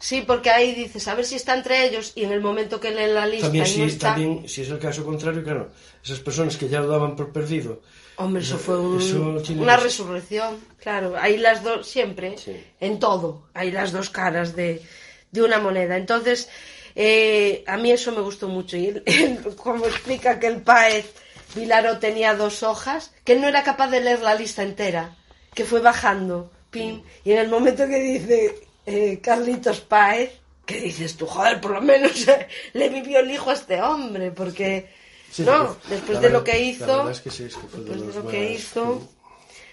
[0.00, 2.92] Sí, porque ahí dices, a ver si está entre ellos y en el momento que
[2.92, 4.08] leen la lista También, y si, no está...
[4.14, 5.70] también, si es el caso contrario, claro,
[6.04, 7.82] esas personas que ya lo daban por perdido,
[8.18, 11.14] Hombre, eso fue un- Eso una resurrección, claro.
[11.18, 12.56] Hay las dos, siempre, Sí.
[12.80, 14.82] en todo, hay las dos caras de,
[15.30, 15.96] de una moneda.
[15.96, 16.48] Entonces,
[16.96, 18.76] eh, a mí eso me gustó mucho.
[18.76, 21.06] Y él- él, como explica que el Paez
[21.54, 25.16] Vilaro tenía dos hojas, que él no era capaz de leer la lista entera,
[25.54, 30.32] que fue bajando, pin, y en el momento que dice eh, Carlitos Paez,
[30.66, 32.26] que dices tú, joder, por lo menos
[32.74, 34.90] le vivió el hijo a este hombre, porque
[35.30, 35.76] Sí, ¿no?
[35.88, 38.00] Después de lo que hizo, La verdad es que sí, es que fue de después
[38.00, 39.08] de los lo más- que hizo,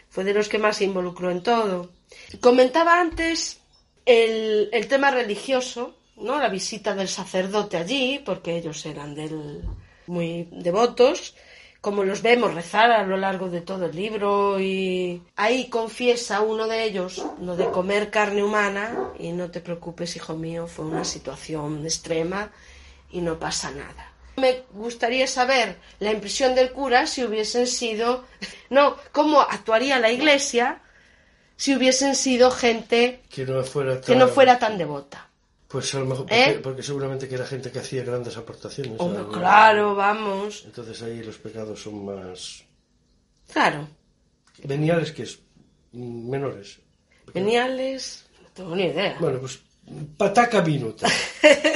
[0.10, 1.90] fue de los que más se involucró en todo.
[2.42, 3.60] Comentaba antes
[4.06, 6.40] el, el tema religioso, ¿no?
[6.40, 9.62] La visita del sacerdote allí, porque ellos eran del,
[10.08, 11.36] muy devotos,
[11.82, 16.68] como los vemos rezar a lo largo de todo el libro y ahí confiesa uno
[16.68, 21.06] de ellos lo de comer carne humana y no te preocupes hijo mío fue una
[21.06, 22.52] situación extrema
[23.12, 28.26] y no pasa nada me gustaría saber la impresión del cura si hubiesen sido
[28.70, 30.82] no cómo actuaría la iglesia
[31.58, 35.30] si hubiesen sido gente Que no fuera que no fuera tan devota
[35.70, 36.60] Pues a lo mejor, porque, ¿Eh?
[36.62, 39.00] porque seguramente que era gente que hacía grandes aportaciones.
[39.00, 42.64] Hombre, claro vamos Entonces ahí los pecados son más
[43.52, 43.88] claro
[44.64, 45.40] veniales que es
[45.94, 46.80] menores.
[47.34, 49.60] veniales no tengo ni idea Bueno, pues
[50.18, 51.08] pataca minuta.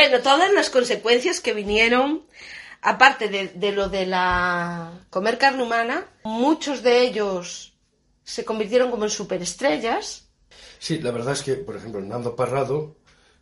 [0.00, 2.22] Bueno, todas las consecuencias que vinieron,
[2.80, 7.74] aparte de, de lo de la comer carne humana, muchos de ellos
[8.24, 10.26] se convirtieron como en superestrellas.
[10.78, 12.96] Sí, la verdad es que, por ejemplo, Nando Parrado,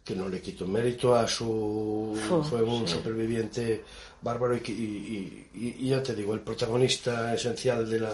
[0.04, 2.18] que no le quito mérito a su...
[2.28, 3.84] Fu, fue un superviviente
[4.20, 8.12] bárbaro y, y- y- y ya te digo, el protagonista esencial de, la,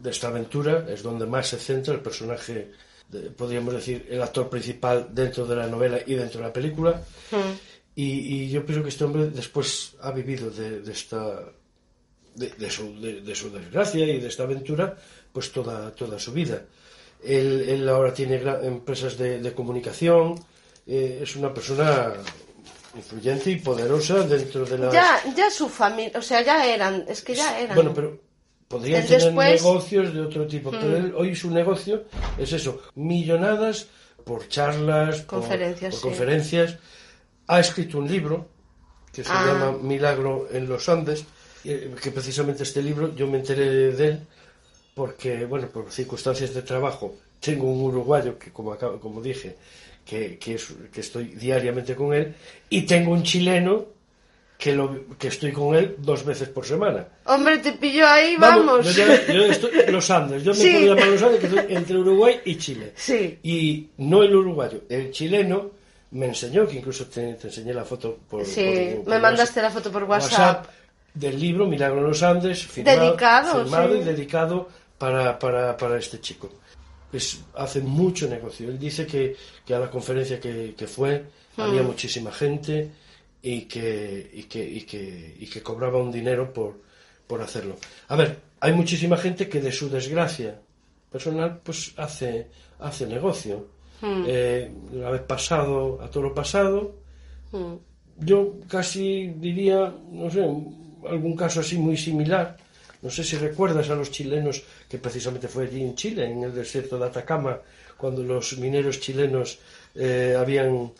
[0.00, 2.72] de esta aventura es donde más se centra el personaje,
[3.36, 7.02] podríamos decir, el actor principal dentro de la novela y dentro de la película.
[7.94, 8.04] Y,
[8.44, 11.40] y yo pienso que este hombre después ha vivido de, de esta
[12.34, 14.94] de, de su, de- su desgracia y de esta aventura
[15.32, 16.62] pues toda, toda su vida.
[17.24, 20.38] Él, él ahora tiene gra- empresas de, de comunicación,
[20.86, 22.12] eh, es una persona
[22.94, 24.90] influyente y poderosa dentro de la...
[24.92, 27.74] Ya, ya su familia, o sea, ya eran, es que ya eran.
[27.74, 28.20] Bueno, pero
[28.68, 29.64] podrían El tener después- Mm.
[29.64, 32.04] negocios de otro tipo, pero él, hoy su negocio
[32.38, 33.86] es eso, millonadas
[34.24, 36.08] por charlas, por- Conferencias, por sí.
[36.08, 36.76] conferencias.
[37.48, 38.48] Ha escrito un libro
[39.12, 39.44] que se Ah.
[39.46, 41.24] llama Milagro en los Andes,
[41.64, 44.20] eh, que precisamente este libro yo me enteré de él
[44.94, 49.56] porque, bueno, por circunstancias de trabajo, tengo un uruguayo que, como, acabo- como dije,
[50.04, 52.34] que, que, es- que estoy diariamente con él,
[52.70, 53.86] y tengo un chileno
[54.58, 57.06] que, lo, que estoy con él dos veces por semana.
[57.26, 58.94] Hombre, te pilló ahí, vamos.
[58.94, 60.72] yo, yo estoy los Andes, yo me Sí.
[60.72, 62.92] puedo llamar los Andes, que estoy entre Uruguay y Chile.
[62.96, 63.38] Sí.
[63.42, 65.70] Y no el uruguayo, el chileno
[66.12, 69.60] me enseñó, que incluso te, te enseñé la foto por, Sí, por- por me mandaste
[69.60, 70.66] la foto por WhatsApp.
[71.12, 73.98] del libro Milagro en los Andes, firmado, Dedicado, firmado sí.
[74.00, 76.50] y dedicado para, para, para este chico.
[77.12, 78.68] Es, hace mucho negocio.
[78.68, 79.36] Él dice que,
[79.66, 81.24] que a la conferencia que, que fue
[81.56, 81.86] había Hmm.
[81.86, 82.90] muchísima gente
[83.42, 86.80] y que, y que, y que, y que cobraba un dinero por,
[87.26, 87.76] por hacerlo.
[88.08, 90.60] A ver, hay muchísima gente que de su desgracia
[91.10, 93.68] personal pues hace, hace negocio.
[94.00, 94.24] Hmm.
[94.26, 97.06] Eh, vez pasado, a toro pasado,
[97.52, 97.74] Mm.
[98.18, 100.42] yo casi diría, no sé,
[101.08, 102.56] algún caso así muy similar.
[103.02, 106.54] No sé si recuerdas a los chilenos, que precisamente fue allí en Chile, en el
[106.54, 107.60] desierto de Atacama,
[107.96, 109.58] cuando los mineros chilenos
[109.94, 110.92] eh, habían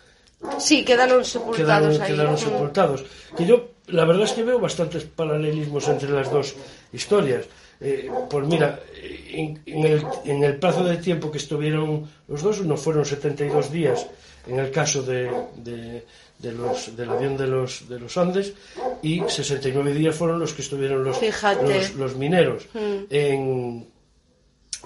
[0.58, 1.56] Sí, quedaron sepultados
[1.96, 2.12] quedaron, ahí.
[2.12, 2.38] quedaron Mm.
[2.38, 3.04] sepultados.
[3.36, 6.54] Que yo, la verdad es que veo bastantes paralelismos entre las dos
[6.92, 7.44] historias.
[7.80, 8.80] Eh, pues mira,
[9.30, 13.70] en, en el, en el plazo de tiempo que estuvieron los dos, uno fueron 72
[13.70, 14.06] días
[14.46, 16.04] en el caso de, de-
[16.38, 18.52] de los, del avión de los, de los Andes
[19.02, 21.16] y 69 días fueron los que estuvieron los,
[21.62, 22.66] los, los mineros.
[23.10, 23.86] En,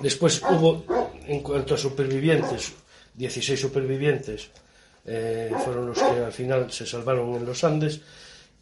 [0.01, 0.84] Después hubo,
[1.26, 2.72] en cuanto a supervivientes,
[3.14, 4.48] 16 supervivientes
[5.07, 8.01] eh, fueron los que al final se salvaron en los Andes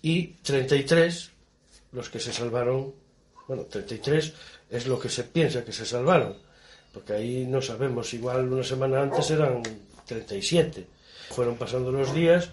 [0.03, 1.31] y 33
[1.93, 2.93] los que se salvaron,
[3.47, 4.33] bueno, 33
[4.71, 6.37] es lo que se piensa que se salvaron,
[6.93, 9.63] porque ahí no sabemos, igual una semana antes eran
[10.07, 10.87] 37.
[11.31, 12.51] Fueron pasando los días.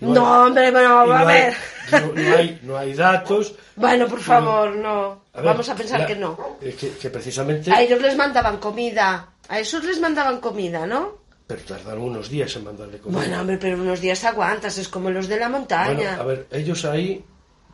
[0.00, 0.10] No,
[0.42, 1.54] hay- hombre, bueno, y a no hay- ver.
[1.92, 3.54] no- no hay, no hay datos.
[3.76, 5.22] Bueno, por favor, no.
[5.32, 6.58] A ver, Vamos a pensar la- que no.
[6.60, 7.70] eh, Que, que precisamente.
[7.70, 9.28] A ellos les mandaban comida.
[9.48, 11.18] A esos les mandaban comida, ¿no?
[11.46, 13.20] Pero tardaron unos días en mandarle comida.
[13.20, 16.16] Bueno, hombre, pero unos días aguantas, es como los de la Bueno, montaña.
[16.16, 17.24] a ver, ellos ahí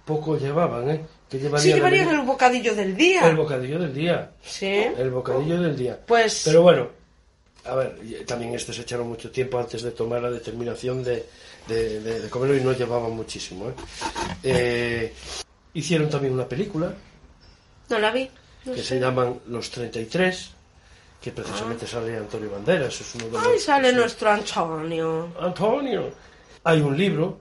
[0.05, 1.01] poco llevaban, ¿eh?
[1.31, 3.27] Que llevarían sí, llevarían el, el bocadillo del día.
[3.29, 4.33] el bocadillo del día.
[4.43, 4.67] Sí.
[4.67, 5.99] El bocadillo del día.
[6.07, 6.89] Pues- Pero bueno,
[7.65, 11.25] a ver, y- también estos echaron mucho tiempo antes de tomar la determinación de,
[11.69, 13.75] de, de- de comerlo y no llevaban muchísimo, ¿eh?
[14.43, 15.13] Eh,
[15.75, 16.93] Hicieron también una película
[17.89, 18.29] No la vi.
[18.67, 18.85] No que sé.
[18.89, 20.51] se llaman Los 33,
[21.23, 23.47] que precisamente sale Antonio Banderas, es uno de los...
[23.47, 23.97] Ay, sale sí.
[23.97, 25.29] nuestro Antonio.
[25.41, 26.11] Antonio.
[26.65, 27.39] Hay un libro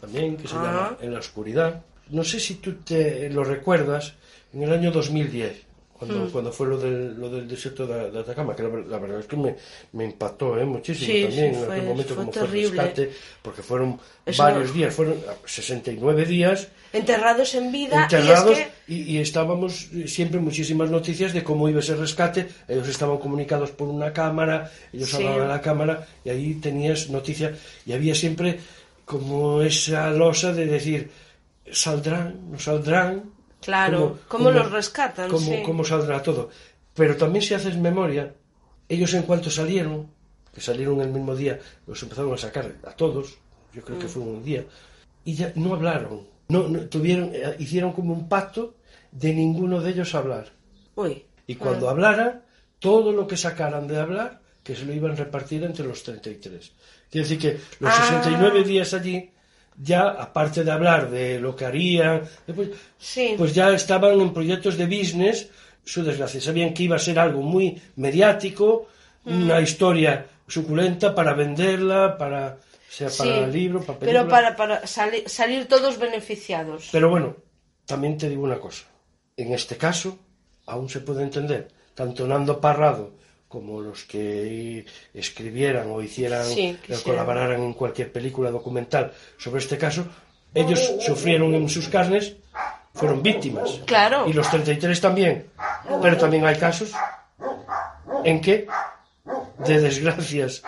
[0.00, 0.62] también que se Ah.
[0.62, 1.82] llama En la oscuridad.
[2.10, 4.12] No sé si tú te lo recuerdas,
[4.52, 5.62] en el año 2010,
[5.94, 9.20] cuando, cuando fue lo del, lo del desierto de, de Atacama, que la, la verdad
[9.20, 9.56] es que me,
[9.92, 10.64] me impactó ¿eh?
[10.66, 12.66] muchísimo Sí, también sí, en fue- aquel momento fue como terrible.
[12.68, 15.16] fue el rescate, porque fueron Eso- varios días, fueron
[15.46, 20.90] 69 días Enterrados en vida enterrados y es que y, y estábamos eh, siempre muchísimas
[20.90, 25.16] noticias de cómo iba ese rescate, ellos estaban comunicados por una cámara, ellos Sí.
[25.16, 28.58] hablaban a la cámara y ahí tenías noticias y había siempre
[29.04, 31.10] como esa losa de decir
[31.70, 33.30] saldrán, no saldrán,
[33.60, 35.30] Claro, ¿cómo los rescatan?
[35.30, 35.62] cómo, Sí.
[35.64, 36.50] cómo saldrá todo.
[36.94, 38.34] Pero también si haces memoria,
[38.88, 40.08] ellos en cuanto salieron,
[40.52, 43.38] que salieron el mismo día, los empezaron a sacar a todos,
[43.72, 44.64] yo creo que fue un día,
[45.24, 48.74] y ya no hablaron, no, no- tuvieron, eh, hicieron como un pacto
[49.10, 50.46] de ninguno de ellos hablar.
[50.94, 51.24] Uy.
[51.46, 52.42] Y cuando hablaran,
[52.78, 56.72] todo lo que sacaran de hablar, que se lo iban a repartir entre los 33.
[57.10, 58.06] Quiere decir que los Ah.
[58.08, 59.30] 69 días allí,
[59.76, 63.34] ya aparte de hablar de lo que harían, después, Sí.
[63.36, 65.48] pues ya estaban en proyectos de business,
[65.84, 66.40] su desgracia.
[66.40, 68.86] Sabían que iba a ser algo muy mediático,
[69.24, 69.42] Mm.
[69.44, 72.58] una historia suculenta para venderla, para
[72.92, 74.20] sea para Sí, libro, para película.
[74.20, 76.90] Pero para, para sali- salir todos beneficiados.
[76.92, 77.36] Pero bueno,
[77.86, 78.84] también te digo una cosa.
[79.36, 80.18] En este caso,
[80.66, 83.14] aún se puede entender, tanto Nando Parrado
[83.48, 84.84] como los que
[85.14, 90.04] escribieran o hicieran, Sí, o colaboraran en cualquier película documental sobre este caso,
[90.54, 92.36] ellos sufrieron en sus carnes,
[92.94, 93.80] fueron víctimas.
[93.86, 94.26] Claro.
[94.28, 95.46] Y los 33 también.
[96.02, 96.92] Pero también hay casos
[98.24, 98.66] en que,
[99.66, 100.62] de desgracias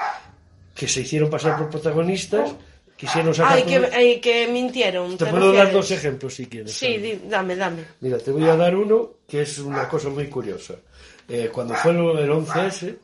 [0.75, 2.55] que se hicieron pasar por protagonistas,
[2.97, 3.57] quisieron sacar...
[3.59, 5.17] Ay, que, provecho- ay, que mintieron.
[5.17, 6.73] te ¿te puedo dar dos ejemplos si quieres.
[6.73, 7.85] Sí, di- dame, dame.
[8.01, 10.75] Mira, te voy a dar uno que es una cosa muy curiosa.
[11.29, 12.97] Eh, cuando fue el 11S,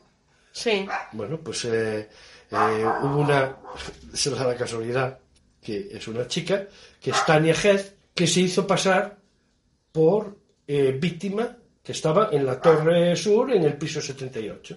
[0.52, 0.86] Sí.
[1.12, 2.08] bueno, pues eh,
[2.50, 3.56] eh, hubo una,
[4.12, 5.18] se da la casualidad,
[5.62, 6.66] que es una chica,
[7.00, 7.80] que es Tania Head,
[8.14, 9.16] que se hizo pasar
[9.92, 14.76] por víctima que estaba en la Torre Sur, en el piso 78.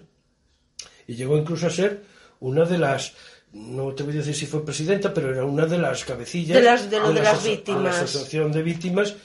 [1.08, 2.02] Y llegó incluso a ser
[2.44, 3.14] una de las,
[3.54, 6.64] no te voy a decir si fue presidenta, pero era una de las cabecillas De
[6.64, 7.82] las- de lo de la las víctimas.
[7.82, 7.84] Mm.
[7.86, 9.16] la asociación de víctimas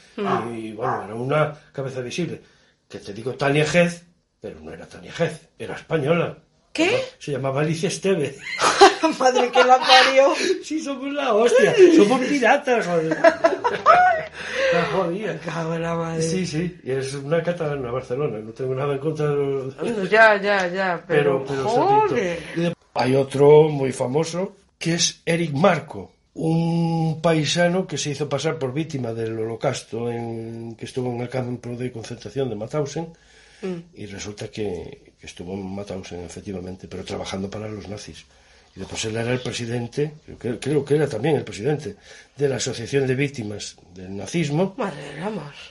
[0.52, 2.40] y bueno, era una cabeza visible.
[2.88, 3.92] Que te digo Tania Head,
[4.40, 6.38] pero no era Tania Head, era española.
[6.72, 7.02] ¿Qué?
[7.18, 8.36] Se llamaba Alicia Esteve.
[9.18, 10.32] Madre que la parió.
[10.62, 11.74] Sí, somos la hostia.
[11.96, 13.16] Somos piratas, joder.
[14.72, 15.38] La jodía.
[15.40, 16.22] Cago en la madre.
[16.22, 16.78] Sí, sí.
[16.84, 18.38] Y es una catalana Barcelona.
[18.38, 19.74] No tengo nada en contra de los...
[20.10, 21.02] Ya, ya, ya.
[21.06, 22.38] Pero, Pero, pero joder.
[23.00, 28.72] Hay otro muy famoso que es Eric Marco, un paisano que se hizo pasar por
[28.72, 33.06] víctima del holocausto, en, que estuvo en el campo de concentración de Mauthausen,
[33.94, 38.26] y resulta que, que estuvo en Mauthausen, efectivamente, pero trabajando para los nazis.
[38.74, 41.94] Y después él era el presidente, creo que, creo que era también el presidente
[42.36, 45.14] de la Asociación de Víctimas del Nazismo, Madre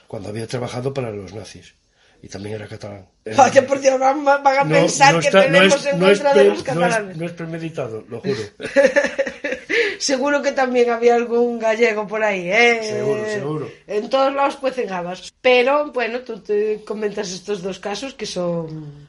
[0.07, 1.73] cuando había trabajado para los nazis.
[2.21, 3.07] Y también era catalán.
[3.37, 6.09] Vaya, por Dios, van, a No, pensar no que está- no tenemos es- en no
[6.09, 7.17] es contra de los no es- catalanes.
[7.17, 8.41] No es, premeditado, lo juro.
[9.99, 12.79] Seguro que también había algún gallego por ahí, ¿eh?
[12.83, 13.71] Seguro, seguro.
[13.87, 15.33] En todos lados cuecen habas.
[15.41, 19.07] Pero, bueno, tú te comentas estos dos casos que son...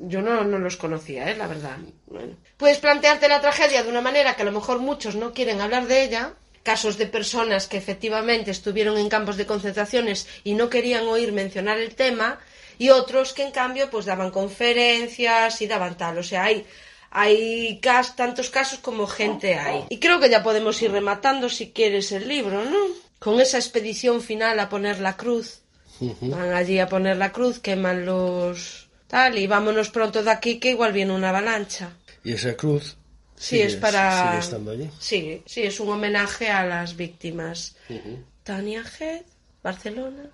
[0.00, 1.36] Yo no, no los conocía, ¿eh?
[1.36, 1.76] La verdad.
[2.06, 2.34] Bueno.
[2.56, 5.86] Puedes plantearte la tragedia de una manera que a lo mejor muchos no quieren hablar
[5.88, 6.34] de ella.
[6.62, 11.78] Casos de personas que efectivamente estuvieron en campos de concentraciones y no querían oír mencionar
[11.78, 12.38] el tema.
[12.78, 16.18] Y otros que, en cambio, pues daban conferencias y daban tal.
[16.18, 16.64] O sea, hay
[17.10, 19.84] hay cas- tantos casos como gente hay.
[19.88, 22.76] Y creo que ya podemos ir rematando si quieres el libro, ¿no?
[23.18, 25.60] Con esa expedición final a poner la cruz.
[26.00, 30.70] Van allí a poner la cruz, queman los tal y vámonos pronto de aquí que
[30.70, 31.90] igual viene una avalancha.
[32.22, 32.96] Y esa cruz
[33.36, 34.28] Sí, es para...
[34.30, 34.90] sigue estando allí.
[35.00, 37.74] Sí, sí, es un homenaje a las víctimas.
[38.44, 39.22] Tania Head,
[39.62, 40.24] Barcelona.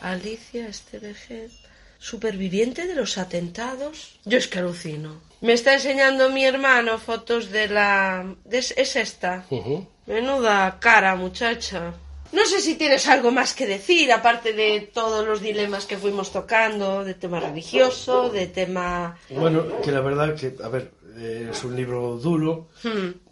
[0.00, 1.50] Alicia Esteve Head.
[1.98, 4.18] Superviviente de los atentados.
[4.24, 5.20] Yo es que alucino.
[5.40, 8.34] Me está enseñando mi hermano fotos de la...
[8.44, 9.44] de- Es esta.
[9.50, 9.86] Ujú.
[10.06, 11.94] Menuda cara, muchacha.
[12.32, 16.32] No sé si tienes algo más que decir, aparte de todos los dilemas que fuimos
[16.32, 19.18] tocando, de tema religioso, de tema...
[19.30, 22.68] Bueno, que la verdad que, a ver, eh, es un libro duro.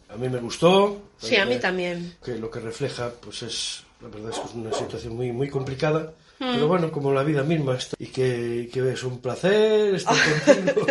[0.08, 0.88] A mí me gustó.
[1.20, 1.26] Hmm.
[1.26, 2.16] Sí, a mí también.
[2.24, 5.50] Que lo que refleja, pues es, la verdad es que es una situación muy, muy
[5.50, 6.12] complicada.
[6.38, 7.76] Pero bueno, como la vida misma.
[7.76, 10.14] esto- Y que, que es un placer estar
[10.44, 10.86] contigo.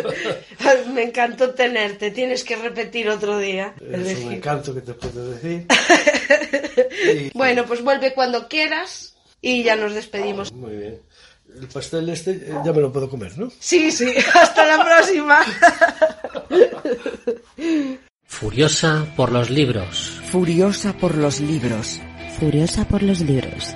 [0.93, 3.73] Me encantó tenerte, tienes que repetir otro día.
[3.81, 5.65] es un encanto que te puedo decir.
[7.05, 10.51] Y- Bueno, pues vuelve cuando quieras y ya nos despedimos.
[10.53, 10.99] Muy bien.
[11.59, 13.51] El pastel este eh, ya me lo puedo comer, ¿no?
[13.59, 15.41] Sí, sí, hasta la próxima.
[18.25, 20.19] Furiosa por los libros.
[20.31, 21.99] Furiosa por los libros.
[22.39, 23.75] Furiosa por los libros.